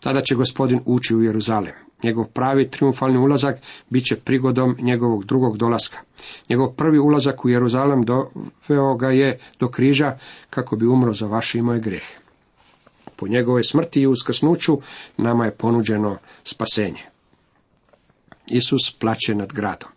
Tada 0.00 0.20
će 0.20 0.34
gospodin 0.34 0.80
ući 0.86 1.16
u 1.16 1.22
Jeruzalem. 1.22 1.72
Njegov 2.02 2.24
pravi 2.24 2.70
triumfalni 2.70 3.18
ulazak 3.18 3.56
bit 3.90 4.04
će 4.04 4.16
prigodom 4.16 4.76
njegovog 4.80 5.24
drugog 5.24 5.56
dolaska. 5.56 5.98
Njegov 6.48 6.72
prvi 6.72 6.98
ulazak 6.98 7.44
u 7.44 7.48
Jeruzalem 7.48 8.02
doveo 8.02 8.94
ga 8.94 9.10
je 9.10 9.38
do 9.58 9.68
križa 9.68 10.18
kako 10.50 10.76
bi 10.76 10.86
umro 10.86 11.12
za 11.12 11.26
vaše 11.26 11.58
i 11.58 11.62
moje 11.62 11.80
grehe. 11.80 12.14
Po 13.16 13.28
njegove 13.28 13.64
smrti 13.64 14.00
i 14.00 14.06
uskrsnuću 14.06 14.78
nama 15.16 15.44
je 15.44 15.50
ponuđeno 15.50 16.16
spasenje. 16.44 17.02
Isus 18.46 18.96
plaće 18.98 19.34
nad 19.34 19.52
gradom. 19.52 19.88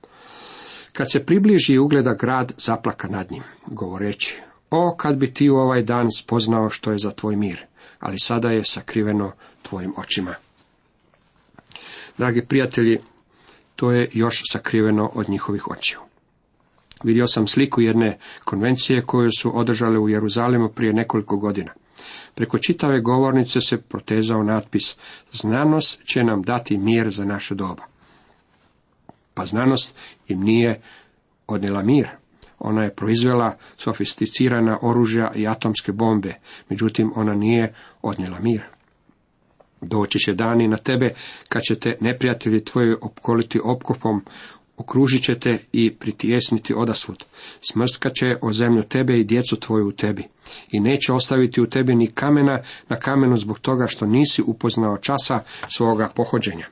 Kad 0.92 1.12
se 1.12 1.26
približi 1.26 1.74
i 1.74 1.80
ugleda 1.80 2.14
grad, 2.14 2.54
zaplaka 2.58 3.08
nad 3.08 3.32
njim, 3.32 3.44
govoreći, 3.68 4.42
o, 4.70 4.96
kad 4.98 5.18
bi 5.18 5.34
ti 5.34 5.50
u 5.50 5.56
ovaj 5.56 5.84
dan 5.84 6.12
spoznao 6.12 6.70
što 6.70 6.92
je 6.92 6.98
za 6.98 7.12
tvoj 7.12 7.36
mir, 7.36 7.66
ali 8.00 8.20
sada 8.20 8.50
je 8.50 8.64
sakriveno 8.64 9.32
tvojim 9.64 9.94
očima. 9.98 10.36
Dragi 12.18 12.46
prijatelji, 12.50 13.00
to 13.76 13.92
je 13.92 14.10
još 14.14 14.42
sakriveno 14.52 15.12
od 15.14 15.30
njihovih 15.30 15.68
očiju. 15.68 16.00
Vidio 17.04 17.28
sam 17.28 17.48
sliku 17.48 17.82
jedne 17.82 18.18
konvencije 18.44 19.02
koju 19.02 19.30
su 19.38 19.60
održale 19.60 20.00
u 20.00 20.10
Jeruzalemu 20.10 20.70
prije 20.70 20.94
nekoliko 20.94 21.38
godina. 21.38 21.72
Preko 22.36 22.58
čitave 22.58 23.02
govornice 23.02 23.62
se 23.62 23.82
protezao 23.82 24.44
natpis 24.44 24.96
Znanost 25.32 26.04
će 26.06 26.24
nam 26.24 26.42
dati 26.42 26.78
mir 26.78 27.10
za 27.10 27.26
naše 27.26 27.56
doba. 27.56 27.84
Pa 29.34 29.46
znanost 29.46 29.98
im 30.28 30.40
nije 30.40 30.82
odnijela 31.48 31.82
mir. 31.82 32.08
Ona 32.60 32.84
je 32.84 32.96
proizvela 32.96 33.58
sofisticirana 33.78 34.78
oružja 34.82 35.32
i 35.36 35.48
atomske 35.48 35.92
bombe, 35.92 36.34
međutim 36.70 37.12
ona 37.16 37.34
nije 37.34 37.74
odnijela 38.02 38.40
mir. 38.40 38.73
Doći 39.84 40.20
će 40.20 40.34
dani 40.34 40.68
na 40.68 40.78
tebe 40.78 41.14
kad 41.50 41.62
će 41.62 41.76
te 41.76 41.98
neprijatelji 42.00 42.66
tvoji 42.66 42.96
opkoliti 43.02 43.60
opkopom, 43.64 44.26
okružit 44.78 45.24
će 45.24 45.40
te 45.40 45.58
i 45.72 45.94
pritijesniti 45.96 46.74
odasvud. 46.74 47.24
Smrstka 47.62 48.10
će 48.10 48.38
o 48.42 48.52
zemlju 48.52 48.84
tebe 48.84 49.20
i 49.20 49.24
djecu 49.24 49.56
tvoju 49.56 49.88
u 49.88 49.92
tebi. 49.92 50.24
I 50.72 50.80
neće 50.80 51.14
ostaviti 51.14 51.62
u 51.62 51.70
tebi 51.70 51.96
ni 51.96 52.12
kamena 52.12 52.60
na 52.90 52.96
kamenu 52.96 53.38
zbog 53.38 53.60
toga 53.60 53.88
što 53.88 54.06
nisi 54.06 54.42
upoznao 54.48 54.98
časa 54.98 55.40
svoga 55.70 56.10
pohođenja. 56.16 56.66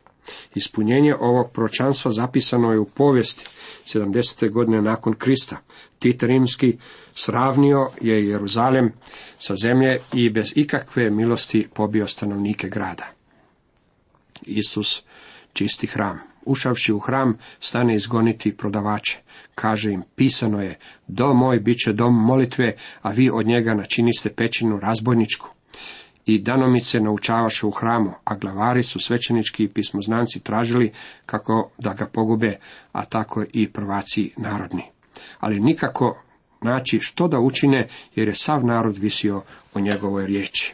Ispunjenje 0.56 1.16
ovog 1.20 1.52
proročanstva 1.54 2.12
zapisano 2.12 2.72
je 2.72 2.80
u 2.80 2.86
povijesti 2.86 3.46
70. 3.86 4.52
godine 4.52 4.82
nakon 4.82 5.14
Krista. 5.14 5.58
Tit 6.02 6.24
Rimski 6.24 6.78
sravnio 7.14 7.90
je 8.02 8.28
Jeruzalem 8.28 8.92
sa 9.40 9.56
zemlje 9.56 10.00
i 10.14 10.30
bez 10.30 10.52
ikakve 10.56 11.10
milosti 11.10 11.68
pobio 11.74 12.08
stanovnike 12.08 12.70
grada. 12.70 13.08
Isus 14.42 15.04
čisti 15.54 15.88
hram. 15.88 16.20
Ušavši 16.46 16.94
u 16.94 17.00
hram, 17.00 17.38
stane 17.60 17.96
izgoniti 17.96 18.58
prodavače. 18.58 19.20
Kaže 19.56 19.92
im, 19.92 20.04
pisano 20.16 20.62
je, 20.62 20.78
dom 21.08 21.38
moj 21.38 21.60
bit 21.60 21.78
će 21.78 21.94
dom 21.94 22.26
molitve, 22.26 22.76
a 23.02 23.12
vi 23.12 23.30
od 23.30 23.48
njega 23.48 23.74
načiniste 23.74 24.30
pećinu 24.30 24.80
razbojničku 24.80 25.50
i 26.26 26.40
danomice 26.40 27.00
naučavaše 27.00 27.66
u 27.66 27.72
hramu, 27.72 28.12
a 28.24 28.36
glavari 28.36 28.84
su 28.84 29.00
svećenički 29.00 29.64
i 29.64 29.70
pismoznanci 29.70 30.40
tražili 30.40 30.92
kako 31.26 31.70
da 31.78 31.94
ga 31.94 32.08
pogube, 32.14 32.60
a 32.92 33.06
tako 33.06 33.46
i 33.54 33.72
prvaci 33.72 34.32
narodni. 34.38 34.91
Ali 35.42 35.60
nikako 35.60 36.18
naći 36.62 37.00
što 37.00 37.28
da 37.28 37.40
učine, 37.40 37.88
jer 38.16 38.28
je 38.28 38.36
sav 38.36 38.66
narod 38.66 38.98
visio 38.98 39.42
o 39.74 39.80
njegovoj 39.80 40.28
riječi. 40.28 40.74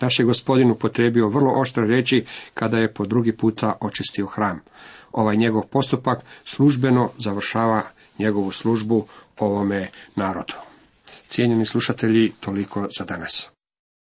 Naš 0.00 0.18
je 0.18 0.24
gospodin 0.24 0.70
upotrebio 0.70 1.28
vrlo 1.28 1.52
oštre 1.60 1.86
reći 1.86 2.24
kada 2.54 2.78
je 2.78 2.94
po 2.94 3.06
drugi 3.06 3.36
puta 3.36 3.76
očistio 3.80 4.26
hram. 4.26 4.60
Ovaj 5.12 5.36
njegov 5.36 5.62
postupak 5.62 6.24
službeno 6.44 7.10
završava 7.18 7.82
njegovu 8.18 8.50
službu 8.50 9.06
ovome 9.38 9.90
narodu. 10.16 10.54
Cijenjeni 11.28 11.66
slušatelji, 11.66 12.32
toliko 12.40 12.88
za 12.98 13.04
danas. 13.04 13.53